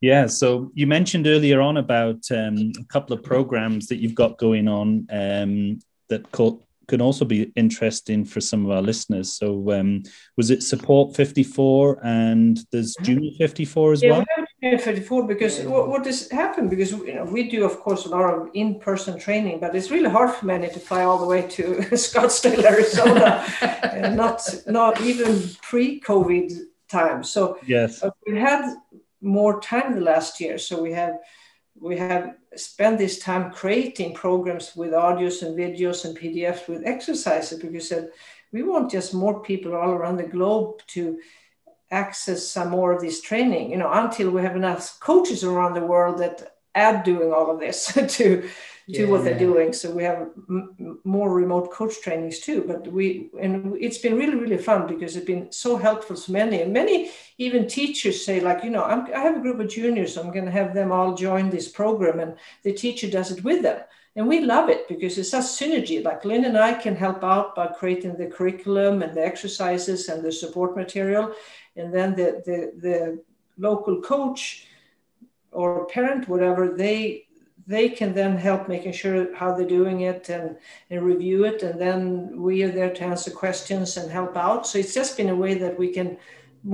Yeah. 0.00 0.26
So 0.26 0.72
you 0.74 0.86
mentioned 0.86 1.26
earlier 1.28 1.60
on 1.60 1.76
about 1.76 2.22
um, 2.32 2.72
a 2.80 2.84
couple 2.88 3.14
of 3.14 3.22
programs 3.22 3.86
that 3.88 3.98
you've 3.98 4.14
got 4.14 4.38
going 4.38 4.66
on 4.66 5.06
um, 5.10 5.78
that 6.08 6.32
co- 6.32 6.62
can 6.90 7.00
also 7.00 7.24
be 7.24 7.52
interesting 7.56 8.24
for 8.24 8.40
some 8.40 8.66
of 8.66 8.70
our 8.70 8.82
listeners. 8.82 9.32
So 9.32 9.48
um, 9.72 10.02
was 10.36 10.50
it 10.50 10.62
Support 10.62 11.16
54 11.16 12.00
and 12.04 12.58
there's 12.72 12.94
Junior 13.02 13.30
54 13.38 13.92
as 13.92 14.02
yeah, 14.02 14.10
well? 14.10 14.24
we 14.36 14.44
Junior 14.62 14.78
54 14.78 15.26
because 15.26 15.58
Yeah. 15.58 15.66
what, 15.72 15.88
what 15.88 16.04
has 16.06 16.28
happened 16.30 16.68
because 16.68 16.90
you 16.90 17.14
know, 17.14 17.24
we 17.24 17.48
do 17.48 17.64
of 17.64 17.80
course 17.80 18.04
a 18.06 18.10
lot 18.10 18.34
of 18.34 18.50
in-person 18.54 19.18
training 19.18 19.60
but 19.60 19.74
it's 19.74 19.90
really 19.90 20.10
hard 20.10 20.30
for 20.36 20.46
many 20.46 20.68
to 20.68 20.80
fly 20.88 21.02
all 21.04 21.18
the 21.18 21.30
way 21.34 21.42
to 21.56 21.62
Scottsdale 22.06 22.64
Arizona 22.74 23.26
and 23.94 24.16
not 24.16 24.38
not 24.66 25.00
even 25.10 25.32
pre-COVID 25.70 26.48
times 26.88 27.30
so 27.30 27.42
Yes. 27.66 28.02
Uh, 28.02 28.10
we 28.26 28.38
had 28.38 28.62
more 29.38 29.60
time 29.72 29.88
the 29.94 30.04
last 30.12 30.40
year 30.40 30.58
so 30.58 30.72
we 30.82 30.92
have 31.02 31.14
we 31.80 31.96
have 31.96 32.36
spent 32.56 32.98
this 32.98 33.18
time 33.18 33.50
creating 33.50 34.14
programs 34.14 34.76
with 34.76 34.92
audios 34.92 35.42
and 35.42 35.56
videos 35.56 36.04
and 36.04 36.16
pdfs 36.16 36.68
with 36.68 36.86
exercises 36.86 37.58
because 37.58 37.72
we 37.72 37.80
said 37.80 38.10
we 38.52 38.62
want 38.62 38.90
just 38.90 39.14
more 39.14 39.42
people 39.42 39.74
all 39.74 39.90
around 39.90 40.16
the 40.16 40.22
globe 40.24 40.80
to 40.86 41.18
access 41.90 42.46
some 42.46 42.70
more 42.70 42.92
of 42.92 43.00
this 43.00 43.20
training 43.20 43.70
you 43.70 43.76
know 43.76 43.90
until 43.92 44.30
we 44.30 44.42
have 44.42 44.56
enough 44.56 44.98
coaches 45.00 45.42
around 45.42 45.74
the 45.74 45.80
world 45.80 46.18
that 46.18 46.56
add 46.74 47.02
doing 47.02 47.32
all 47.32 47.50
of 47.50 47.58
this 47.58 47.86
to 48.08 48.48
to 48.94 49.04
what 49.10 49.24
they're 49.24 49.40
Yeah. 49.40 49.48
doing. 49.50 49.72
So 49.72 49.86
we 49.98 50.04
have 50.10 50.20
m- 50.48 50.98
more 51.04 51.30
remote 51.42 51.70
coach 51.78 51.96
trainings 52.04 52.38
too 52.46 52.58
but 52.70 52.80
we 52.96 53.30
and 53.44 53.52
it's 53.86 53.98
been 54.04 54.16
really 54.22 54.38
really 54.44 54.58
fun 54.58 54.86
because 54.92 55.16
it's 55.16 55.30
been 55.34 55.46
so 55.52 55.70
helpful 55.76 56.16
to 56.16 56.32
many. 56.32 56.62
And 56.62 56.72
many 56.72 56.96
even 57.38 57.66
teachers 57.66 58.24
say 58.24 58.36
like 58.48 58.60
you 58.64 58.70
know 58.74 58.84
I'm, 58.84 59.02
i 59.18 59.20
have 59.26 59.36
a 59.36 59.44
group 59.44 59.58
of 59.60 59.68
juniors 59.68 60.16
i'm 60.16 60.32
going 60.36 60.48
to 60.50 60.58
have 60.60 60.72
them 60.74 60.90
all 60.96 61.14
join 61.26 61.44
this 61.50 61.68
program 61.80 62.20
and 62.20 62.32
the 62.66 62.72
teacher 62.72 63.08
does 63.10 63.30
it 63.34 63.44
with 63.44 63.62
them. 63.62 63.80
And 64.16 64.26
we 64.26 64.40
love 64.40 64.68
it 64.74 64.88
because 64.88 65.16
it's 65.18 65.30
such 65.36 65.44
synergy. 65.60 65.98
Like 66.08 66.24
lynn 66.24 66.44
and 66.44 66.58
i 66.58 66.72
can 66.84 66.96
help 66.96 67.20
out 67.34 67.54
by 67.58 67.66
creating 67.80 68.14
the 68.16 68.26
curriculum 68.36 69.02
and 69.02 69.12
the 69.16 69.24
exercises 69.32 70.08
and 70.10 70.20
the 70.22 70.32
support 70.32 70.76
material. 70.82 71.24
And 71.76 71.88
then 71.96 72.08
the 72.18 72.28
the, 72.48 72.58
the 72.86 72.98
local 73.68 73.96
coach 74.12 74.66
or 75.52 75.86
parent 75.86 76.28
whatever 76.28 76.62
they 76.82 77.26
they 77.74 77.86
can 77.98 78.10
then 78.20 78.34
help 78.48 78.62
making 78.68 78.94
sure 79.02 79.18
how 79.40 79.48
they're 79.54 79.76
doing 79.78 79.98
it 80.12 80.22
and, 80.36 80.48
and 80.90 80.98
review 81.12 81.38
it 81.50 81.58
and 81.66 81.76
then 81.84 82.00
we 82.46 82.54
are 82.64 82.74
there 82.78 82.92
to 82.94 83.04
answer 83.12 83.30
questions 83.44 83.96
and 83.98 84.10
help 84.18 84.34
out 84.36 84.62
so 84.66 84.74
it's 84.82 84.94
just 85.00 85.16
been 85.18 85.30
a 85.30 85.40
way 85.44 85.54
that 85.64 85.74
we 85.82 85.88
can 85.98 86.08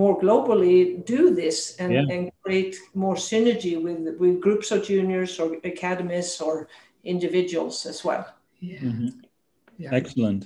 more 0.01 0.15
globally 0.25 0.79
do 1.15 1.23
this 1.43 1.57
and, 1.83 1.93
Yeah. 1.93 2.07
and 2.15 2.23
create 2.45 2.75
more 3.05 3.17
synergy 3.31 3.75
with 3.87 4.01
with 4.23 4.41
groups 4.47 4.69
of 4.75 4.79
juniors 4.91 5.33
or 5.43 5.49
academies 5.73 6.31
or 6.47 6.55
individuals 7.15 7.77
as 7.93 7.99
well 8.09 8.25
yeah, 8.61 8.81
Mhm. 8.89 9.11
yeah. 9.83 9.93
Excellent. 10.01 10.43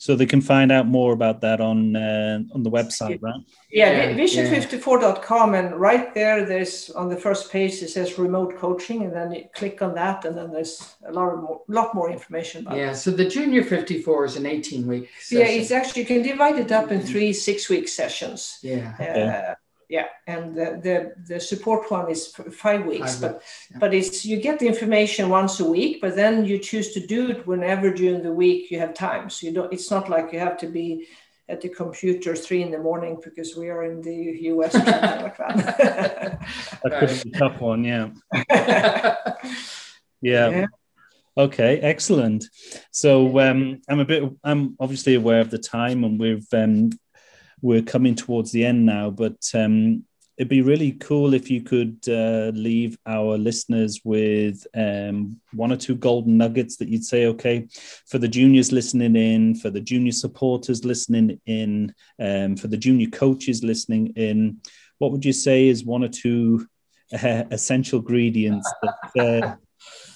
So 0.00 0.16
they 0.16 0.24
can 0.24 0.40
find 0.40 0.72
out 0.72 0.86
more 0.86 1.12
about 1.12 1.42
that 1.42 1.60
on 1.60 1.94
uh, 1.94 2.38
on 2.54 2.62
the 2.62 2.70
website, 2.70 3.20
right? 3.20 3.42
Yeah, 3.70 3.90
Yeah, 3.92 4.16
vision54.com, 4.16 5.54
and 5.54 5.68
right 5.76 6.14
there, 6.14 6.46
there's 6.46 6.88
on 6.90 7.10
the 7.10 7.16
first 7.16 7.52
page 7.52 7.82
it 7.82 7.90
says 7.90 8.18
remote 8.18 8.56
coaching, 8.56 9.02
and 9.04 9.12
then 9.12 9.32
you 9.32 9.44
click 9.54 9.82
on 9.82 9.94
that, 9.96 10.24
and 10.24 10.34
then 10.38 10.52
there's 10.52 10.96
a 11.06 11.12
lot 11.12 11.28
of 11.34 11.42
more, 11.42 11.60
lot 11.68 11.94
more 11.94 12.10
information 12.10 12.66
about 12.66 12.78
yeah 12.78 12.92
it. 12.92 12.96
so 12.96 13.10
the 13.10 13.28
junior 13.28 13.62
54 13.62 14.24
is 14.24 14.36
an 14.36 14.46
18 14.46 14.86
week 14.86 15.10
Yeah, 15.30 15.44
it's 15.44 15.70
actually 15.70 16.00
you 16.02 16.08
can 16.08 16.22
divide 16.22 16.58
it 16.58 16.72
up 16.72 16.90
in 16.90 17.00
three 17.02 17.32
six-week 17.34 17.86
sessions. 17.86 18.58
yeah 18.62 18.94
Uh, 18.98 19.04
yeah, 19.04 19.54
and 20.26 20.54
the, 20.54 20.80
the, 20.82 21.34
the 21.34 21.40
support 21.40 21.90
one 21.90 22.10
is 22.10 22.28
five 22.52 22.86
weeks. 22.86 23.14
Five 23.14 23.20
but 23.20 23.32
weeks, 23.34 23.68
yeah. 23.70 23.78
but 23.80 23.94
it's 23.94 24.24
you 24.24 24.40
get 24.40 24.58
the 24.58 24.66
information 24.66 25.28
once 25.28 25.58
a 25.60 25.68
week, 25.68 26.00
but 26.00 26.14
then 26.14 26.44
you 26.44 26.58
choose 26.58 26.92
to 26.94 27.06
do 27.06 27.30
it 27.30 27.46
whenever 27.46 27.92
during 27.92 28.22
the 28.22 28.32
week 28.32 28.70
you 28.70 28.78
have 28.78 28.94
time. 28.94 29.28
So 29.30 29.46
you 29.46 29.52
don't. 29.52 29.72
It's 29.72 29.90
not 29.90 30.08
like 30.08 30.32
you 30.32 30.38
have 30.38 30.56
to 30.58 30.68
be 30.68 31.08
at 31.48 31.60
the 31.60 31.68
computer 31.68 32.36
three 32.36 32.62
in 32.62 32.70
the 32.70 32.78
morning 32.78 33.18
because 33.22 33.56
we 33.56 33.68
are 33.68 33.82
in 33.84 34.00
the 34.00 34.38
US 34.52 34.74
or 34.74 34.84
something 34.84 35.22
like 35.22 35.36
that. 35.38 36.40
That 36.82 37.00
could 37.00 37.24
be 37.24 37.30
a 37.30 37.38
tough 37.38 37.60
one, 37.60 37.84
yeah. 37.84 38.10
Yeah. 40.22 40.50
Yeah. 40.50 40.66
Okay, 41.36 41.78
excellent. 41.80 42.44
So 42.90 43.38
um, 43.40 43.80
I'm 43.88 44.00
a 44.00 44.04
bit. 44.04 44.22
I'm 44.44 44.76
obviously 44.78 45.14
aware 45.14 45.40
of 45.40 45.50
the 45.50 45.58
time, 45.58 46.04
and 46.04 46.20
we've 46.20 46.46
um, 46.52 46.90
we're 47.62 47.82
coming 47.82 48.14
towards 48.14 48.52
the 48.52 48.64
end 48.64 48.86
now. 48.86 49.10
But 49.10 49.50
um, 49.54 50.04
it'd 50.36 50.48
be 50.48 50.62
really 50.62 50.92
cool 50.92 51.34
if 51.34 51.50
you 51.50 51.62
could 51.62 51.98
uh, 52.08 52.50
leave 52.54 52.98
our 53.06 53.36
listeners 53.36 54.00
with 54.04 54.66
um, 54.74 55.40
one 55.52 55.72
or 55.72 55.76
two 55.76 55.94
golden 55.94 56.36
nuggets 56.36 56.76
that 56.76 56.88
you'd 56.88 57.04
say, 57.04 57.26
okay, 57.26 57.68
for 58.06 58.18
the 58.18 58.28
juniors 58.28 58.72
listening 58.72 59.16
in, 59.16 59.54
for 59.54 59.70
the 59.70 59.80
junior 59.80 60.12
supporters 60.12 60.84
listening 60.84 61.40
in, 61.46 61.94
um, 62.18 62.56
for 62.56 62.68
the 62.68 62.76
junior 62.76 63.08
coaches 63.10 63.62
listening 63.62 64.08
in. 64.16 64.60
What 64.98 65.12
would 65.12 65.24
you 65.24 65.32
say 65.32 65.68
is 65.68 65.84
one 65.84 66.04
or 66.04 66.08
two 66.08 66.66
uh, 67.12 67.44
essential 67.50 67.98
ingredients 67.98 68.70
that? 68.82 69.18
Uh, 69.18 69.56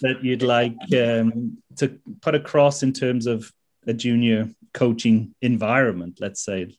that 0.02 0.22
you'd 0.22 0.42
like 0.42 0.76
um, 0.94 1.58
to 1.76 1.98
put 2.20 2.34
across 2.34 2.82
in 2.82 2.92
terms 2.92 3.26
of 3.26 3.50
a 3.86 3.92
junior 3.92 4.48
coaching 4.72 5.34
environment, 5.40 6.18
let's 6.20 6.44
say? 6.44 6.76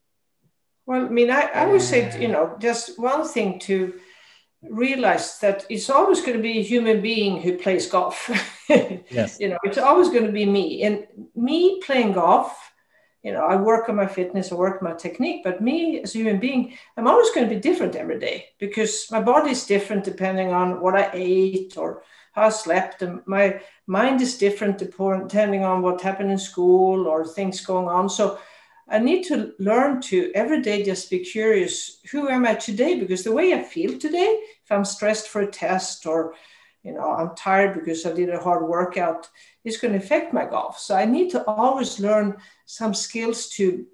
Well, 0.85 1.05
I 1.05 1.09
mean, 1.09 1.31
I, 1.31 1.49
I 1.53 1.65
would 1.65 1.81
say, 1.81 2.19
you 2.21 2.27
know, 2.27 2.55
just 2.59 2.99
one 2.99 3.27
thing 3.27 3.59
to 3.59 3.93
realize 4.61 5.39
that 5.39 5.65
it's 5.69 5.89
always 5.89 6.21
going 6.21 6.37
to 6.37 6.43
be 6.43 6.59
a 6.59 6.63
human 6.63 7.01
being 7.01 7.41
who 7.41 7.57
plays 7.57 7.87
golf. 7.87 8.29
yes. 8.69 9.39
You 9.39 9.49
know, 9.49 9.57
it's 9.63 9.77
always 9.77 10.09
going 10.09 10.25
to 10.25 10.31
be 10.31 10.45
me. 10.45 10.83
And 10.83 11.07
me 11.35 11.81
playing 11.81 12.13
golf, 12.13 12.55
you 13.23 13.31
know, 13.31 13.45
I 13.45 13.55
work 13.55 13.89
on 13.89 13.95
my 13.95 14.05
fitness, 14.05 14.51
I 14.51 14.55
work 14.55 14.81
on 14.81 14.89
my 14.89 14.95
technique, 14.95 15.43
but 15.43 15.61
me 15.61 16.01
as 16.01 16.13
a 16.13 16.19
human 16.19 16.39
being, 16.39 16.77
I'm 16.95 17.07
always 17.07 17.31
going 17.31 17.49
to 17.49 17.55
be 17.55 17.59
different 17.59 17.95
every 17.95 18.19
day 18.19 18.49
because 18.59 19.07
my 19.09 19.19
body 19.19 19.49
is 19.51 19.65
different 19.65 20.03
depending 20.03 20.53
on 20.53 20.79
what 20.79 20.95
I 20.95 21.09
ate 21.13 21.75
or 21.77 22.03
how 22.33 22.43
I 22.43 22.49
slept. 22.49 23.01
And 23.01 23.21
my 23.25 23.61
mind 23.87 24.21
is 24.21 24.37
different 24.37 24.77
depending 24.77 25.63
on 25.63 25.81
what 25.81 26.01
happened 26.01 26.29
in 26.29 26.37
school 26.37 27.07
or 27.07 27.25
things 27.25 27.65
going 27.65 27.87
on. 27.87 28.09
So 28.09 28.37
I 28.87 28.99
need 28.99 29.23
to 29.25 29.53
learn 29.57 30.01
to 30.01 30.31
every 30.35 30.61
day 30.61 30.83
just 30.83 31.09
be 31.09 31.19
curious 31.19 31.99
who 32.11 32.29
am 32.29 32.45
I 32.45 32.53
today? 32.53 32.99
Because 32.99 33.23
the 33.23 33.31
way 33.31 33.53
I 33.53 33.63
feel 33.63 33.97
today, 33.97 34.39
if 34.63 34.71
I'm 34.71 34.85
stressed 34.85 35.27
for 35.27 35.41
a 35.41 35.51
test 35.51 36.05
or 36.05 36.35
you 36.83 36.93
know 36.93 37.11
I'm 37.11 37.35
tired 37.35 37.73
because 37.73 38.05
I 38.05 38.13
did 38.13 38.29
a 38.29 38.39
hard 38.39 38.67
workout, 38.67 39.29
it's 39.63 39.77
going 39.77 39.93
to 39.93 40.05
affect 40.05 40.33
my 40.33 40.45
golf. 40.45 40.77
So 40.79 40.95
I 40.95 41.05
need 41.05 41.31
to 41.31 41.43
always 41.45 41.99
learn 41.99 42.37
some 42.65 42.93
skills 42.93 43.49
to 43.57 43.85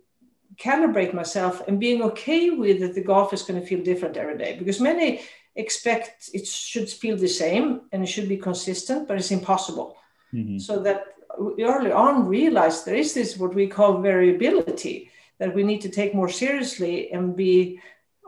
calibrate 0.57 1.13
myself 1.13 1.65
and 1.67 1.79
being 1.79 2.01
okay 2.03 2.49
with 2.49 2.81
that 2.81 2.93
the 2.93 3.03
golf 3.03 3.33
is 3.33 3.43
going 3.43 3.59
to 3.59 3.65
feel 3.65 3.83
different 3.83 4.17
every 4.17 4.37
day 4.37 4.57
because 4.59 4.81
many 4.81 5.21
expect 5.55 6.29
it 6.33 6.45
should 6.47 6.89
feel 6.89 7.17
the 7.17 7.27
same 7.27 7.81
and 7.91 8.03
it 8.03 8.07
should 8.07 8.29
be 8.29 8.37
consistent, 8.37 9.07
but 9.07 9.17
it's 9.17 9.31
impossible. 9.31 9.97
Mm-hmm. 10.33 10.59
So 10.59 10.79
that 10.83 11.03
early 11.59 11.91
on 11.91 12.27
realized 12.27 12.85
there 12.85 12.95
is 12.95 13.13
this 13.13 13.37
what 13.37 13.53
we 13.53 13.67
call 13.67 14.01
variability 14.01 15.09
that 15.39 15.53
we 15.55 15.63
need 15.63 15.81
to 15.81 15.89
take 15.89 16.13
more 16.13 16.29
seriously 16.29 17.11
and 17.11 17.35
be 17.35 17.79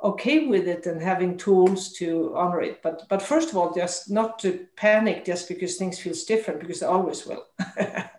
okay 0.04 0.48
with 0.48 0.68
it 0.68 0.86
and 0.86 1.02
having 1.02 1.38
tools 1.38 1.94
to 1.94 2.34
honor 2.36 2.62
it. 2.62 2.82
But 2.82 3.04
but 3.10 3.22
first 3.22 3.50
of 3.50 3.58
all, 3.58 3.74
just 3.74 4.10
not 4.10 4.40
to 4.40 4.68
panic 4.76 5.26
just 5.26 5.48
because 5.48 5.78
things 5.78 6.00
feels 6.00 6.26
different 6.26 6.60
because 6.60 6.80
they 6.80 6.86
always 6.86 7.26
will. 7.26 7.46
yeah. 7.78 8.10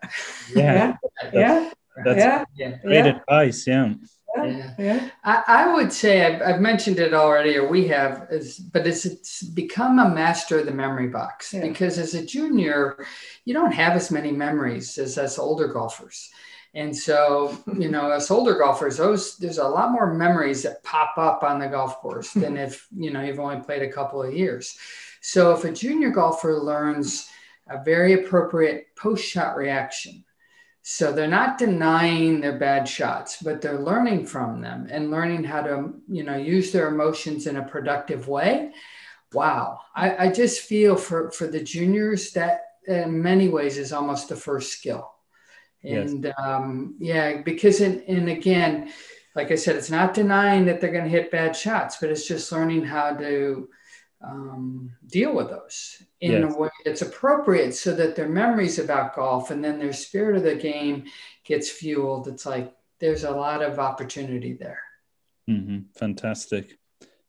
yeah. 0.55 0.97
Yeah. 1.33 1.73
That's 2.05 2.49
yeah. 2.57 2.79
great 2.83 3.05
yeah. 3.05 3.19
advice. 3.19 3.67
Yeah. 3.67 3.95
Yeah. 4.37 4.75
yeah. 4.79 5.11
I, 5.23 5.43
I, 5.47 5.75
would 5.75 5.93
say 5.93 6.25
I've, 6.25 6.43
I've, 6.43 6.61
mentioned 6.61 6.99
it 6.99 7.15
already, 7.15 7.57
or 7.57 7.69
we 7.69 7.87
have, 7.89 8.27
is, 8.31 8.59
but 8.59 8.87
it's, 8.87 9.05
it's 9.05 9.43
become 9.43 9.99
a 9.99 10.09
master 10.09 10.59
of 10.59 10.67
the 10.67 10.73
memory 10.73 11.09
box 11.09 11.55
yeah. 11.55 11.61
because 11.61 11.99
as 11.99 12.15
a 12.15 12.25
junior, 12.25 13.07
you 13.45 13.55
don't 13.55 13.73
have 13.73 13.95
as 13.95 14.11
many 14.11 14.33
memories 14.33 14.99
as 14.99 15.19
us 15.19 15.39
older 15.39 15.69
golfers. 15.69 16.31
And 16.75 16.97
so, 16.97 17.57
you 17.79 17.89
know, 17.89 18.11
as 18.11 18.31
older 18.31 18.59
golfers, 18.59 18.97
those 18.97 19.37
there's 19.39 19.59
a 19.59 19.69
lot 19.69 19.93
more 19.93 20.13
memories 20.13 20.63
that 20.65 20.83
pop 20.83 21.17
up 21.17 21.43
on 21.43 21.61
the 21.61 21.69
golf 21.69 21.99
course 21.99 22.33
than 22.35 22.57
if, 22.57 22.89
you 22.97 23.13
know, 23.13 23.23
you've 23.23 23.41
only 23.41 23.61
played 23.61 23.83
a 23.83 23.93
couple 23.93 24.23
of 24.23 24.35
years. 24.35 24.77
So 25.21 25.53
if 25.53 25.65
a 25.65 25.73
junior 25.73 26.11
golfer 26.11 26.59
learns 26.59 27.29
a 27.69 27.83
very 27.83 28.13
appropriate 28.13 28.89
post 28.95 29.25
shot 29.25 29.57
reaction, 29.57 30.25
so 30.87 31.13
they're 31.13 31.27
not 31.27 31.57
denying 31.57 32.43
their 32.43 32.59
bad 32.59 32.87
shots, 32.87 33.39
but 33.43 33.63
they're 33.63 33.79
learning 33.79 34.27
from 34.27 34.61
them 34.61 34.87
and 34.91 35.11
learning 35.11 35.43
how 35.43 35.63
to, 35.63 35.95
you 36.09 36.23
know, 36.23 36.37
use 36.37 36.73
their 36.73 36.89
emotions 36.89 37.47
in 37.47 37.57
a 37.57 37.67
productive 37.67 38.29
way. 38.29 38.71
Wow. 39.33 39.81
I, 39.97 40.27
I 40.27 40.31
just 40.31 40.61
feel 40.61 40.97
for, 40.97 41.31
for 41.31 41.47
the 41.47 41.63
juniors 41.63 42.33
that 42.33 42.65
in 42.87 43.23
many 43.23 43.49
ways 43.49 43.79
is 43.79 43.95
almost 43.95 44.29
the 44.29 44.37
first 44.37 44.73
skill. 44.73 45.11
And 45.83 46.25
yes. 46.25 46.35
um, 46.37 46.97
yeah, 46.99 47.41
because 47.41 47.81
in, 47.81 48.03
and 48.03 48.29
again, 48.29 48.93
like 49.35 49.51
I 49.51 49.55
said, 49.55 49.77
it's 49.77 49.91
not 49.91 50.13
denying 50.13 50.67
that 50.67 50.83
they're 50.83 50.93
going 50.93 51.05
to 51.05 51.11
hit 51.11 51.31
bad 51.31 51.57
shots, 51.57 51.97
but 51.99 52.11
it's 52.11 52.29
just 52.29 52.53
learning 52.53 52.85
how 52.85 53.15
to 53.15 53.71
um, 54.27 54.91
deal 55.07 55.35
with 55.35 55.51
those 55.51 56.03
in 56.21 56.43
yes. 56.43 56.55
a 56.55 56.59
way 56.59 56.71
that's 56.85 57.03
appropriate 57.03 57.75
so 57.75 57.95
that 57.95 58.17
their 58.17 58.29
memories 58.29 58.79
about 58.79 59.15
golf 59.15 59.51
and 59.51 59.63
then 59.63 59.79
their 59.79 59.93
spirit 59.93 60.37
of 60.37 60.43
the 60.43 60.55
game 60.55 61.05
gets 61.45 61.71
fueled. 61.71 62.29
It's 62.29 62.47
like 62.47 62.75
there's 63.01 63.25
a 63.25 63.31
lot 63.31 63.63
of 63.63 63.79
opportunity 63.79 64.55
there. 64.55 64.81
Mm-hmm. 65.49 65.79
Fantastic. 65.97 66.79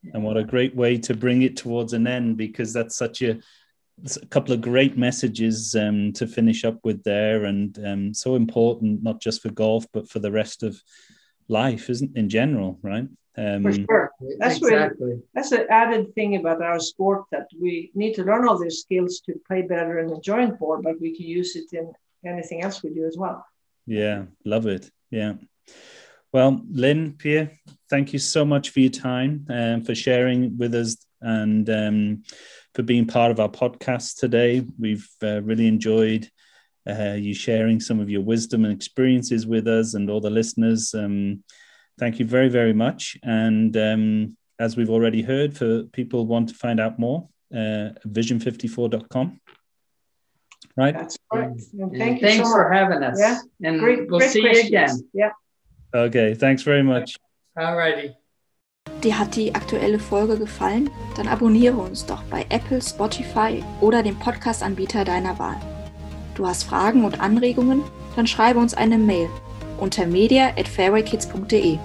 Yeah. 0.03 0.11
And 0.13 0.23
what 0.23 0.37
a 0.37 0.43
great 0.43 0.75
way 0.75 0.97
to 0.99 1.13
bring 1.13 1.41
it 1.41 1.57
towards 1.57 1.93
an 1.93 2.07
end 2.07 2.37
because 2.37 2.71
that's 2.71 2.95
such 2.95 3.21
a, 3.21 3.39
a 4.21 4.25
couple 4.27 4.53
of 4.53 4.61
great 4.61 4.97
messages 4.97 5.75
um, 5.75 6.13
to 6.13 6.27
finish 6.27 6.63
up 6.63 6.79
with 6.83 7.03
there 7.03 7.45
and 7.45 7.77
um, 7.85 8.13
so 8.13 8.35
important, 8.35 9.03
not 9.03 9.19
just 9.19 9.41
for 9.41 9.49
golf, 9.49 9.85
but 9.91 10.09
for 10.09 10.19
the 10.19 10.31
rest 10.31 10.63
of 10.63 10.81
life, 11.47 11.89
isn't 11.89 12.15
in 12.17 12.29
general, 12.29 12.79
right? 12.81 13.07
Um, 13.37 13.63
For 13.63 13.73
sure, 13.73 14.11
that's 14.39 14.57
exactly. 14.57 15.07
Really, 15.07 15.21
that's 15.33 15.51
an 15.51 15.67
added 15.69 16.13
thing 16.15 16.35
about 16.35 16.61
our 16.61 16.79
sport 16.79 17.25
that 17.31 17.47
we 17.59 17.91
need 17.93 18.13
to 18.15 18.23
learn 18.23 18.47
all 18.47 18.57
these 18.57 18.79
skills 18.79 19.21
to 19.25 19.33
play 19.47 19.61
better 19.61 19.99
in 19.99 20.07
the 20.07 20.19
joint 20.21 20.57
board, 20.57 20.83
but 20.83 20.99
we 21.01 21.15
can 21.15 21.25
use 21.25 21.55
it 21.55 21.73
in 21.73 21.91
anything 22.25 22.63
else 22.63 22.81
we 22.81 22.91
do 22.91 23.05
as 23.05 23.17
well. 23.17 23.45
Yeah, 23.85 24.25
love 24.45 24.67
it. 24.67 24.89
Yeah. 25.11 25.33
Well, 26.31 26.61
Lynn, 26.69 27.13
Pia, 27.13 27.51
thank 27.89 28.13
you 28.13 28.19
so 28.19 28.43
much 28.43 28.69
for 28.69 28.79
your 28.79 28.91
time 28.91 29.45
and 29.49 29.81
um, 29.81 29.85
for 29.85 29.95
sharing 29.95 30.57
with 30.57 30.73
us 30.75 30.97
and 31.21 31.69
um, 31.69 32.23
for 32.73 32.83
being 32.83 33.05
part 33.05 33.31
of 33.31 33.39
our 33.39 33.49
podcast 33.49 34.17
today. 34.17 34.65
We've 34.77 35.07
uh, 35.23 35.41
really 35.43 35.67
enjoyed 35.67 36.29
uh, 36.87 37.13
you 37.13 37.33
sharing 37.33 37.79
some 37.79 37.99
of 37.99 38.09
your 38.09 38.21
wisdom 38.21 38.65
and 38.65 38.73
experiences 38.73 39.47
with 39.47 39.67
us 39.67 39.93
and 39.93 40.09
all 40.09 40.21
the 40.21 40.29
listeners. 40.29 40.93
Um, 40.93 41.43
thank 41.97 42.19
you 42.19 42.25
very, 42.25 42.49
very 42.49 42.73
much. 42.73 43.17
And 43.23 43.75
um, 43.77 44.37
as 44.59 44.77
we've 44.77 44.89
already 44.89 45.21
heard, 45.21 45.57
for 45.57 45.83
people 45.83 46.25
want 46.25 46.49
to 46.49 46.55
find 46.55 46.79
out 46.79 46.99
more, 46.99 47.27
uh, 47.53 47.89
vision54.com. 48.07 49.39
Right. 50.77 50.93
That's 50.93 51.17
right. 51.33 51.49
thank 51.97 52.21
you 52.21 52.27
Thanks 52.27 52.47
so 52.47 52.53
for 52.53 52.71
having 52.71 53.01
us. 53.01 53.17
Yeah. 53.17 53.39
And 53.63 53.79
great, 53.79 54.09
we'll 54.09 54.19
great 54.19 54.31
see 54.31 54.41
questions. 54.41 54.69
you 54.69 54.77
again. 54.77 55.09
Yeah. 55.13 55.31
Okay. 55.93 56.33
Thanks 56.33 56.63
very 56.63 56.83
much. 56.83 57.15
Alrighty. 57.57 58.13
Dir 59.01 59.17
hat 59.17 59.35
die 59.35 59.53
aktuelle 59.55 59.99
Folge 59.99 60.37
gefallen? 60.37 60.89
Dann 61.15 61.27
abonniere 61.27 61.77
uns 61.77 62.05
doch 62.05 62.23
bei 62.23 62.45
Apple, 62.49 62.81
Spotify 62.81 63.63
oder 63.81 64.03
dem 64.03 64.17
Podcast-Anbieter 64.19 65.05
deiner 65.05 65.39
Wahl. 65.39 65.57
Du 66.35 66.45
hast 66.45 66.63
Fragen 66.65 67.05
und 67.05 67.21
Anregungen? 67.21 67.81
Dann 68.15 68.27
schreibe 68.27 68.59
uns 68.59 68.73
eine 68.73 68.97
Mail 68.97 69.29
unter 69.77 70.05
media 70.05 70.49
at 70.57 70.67
fairwaykids.de. 70.67 71.77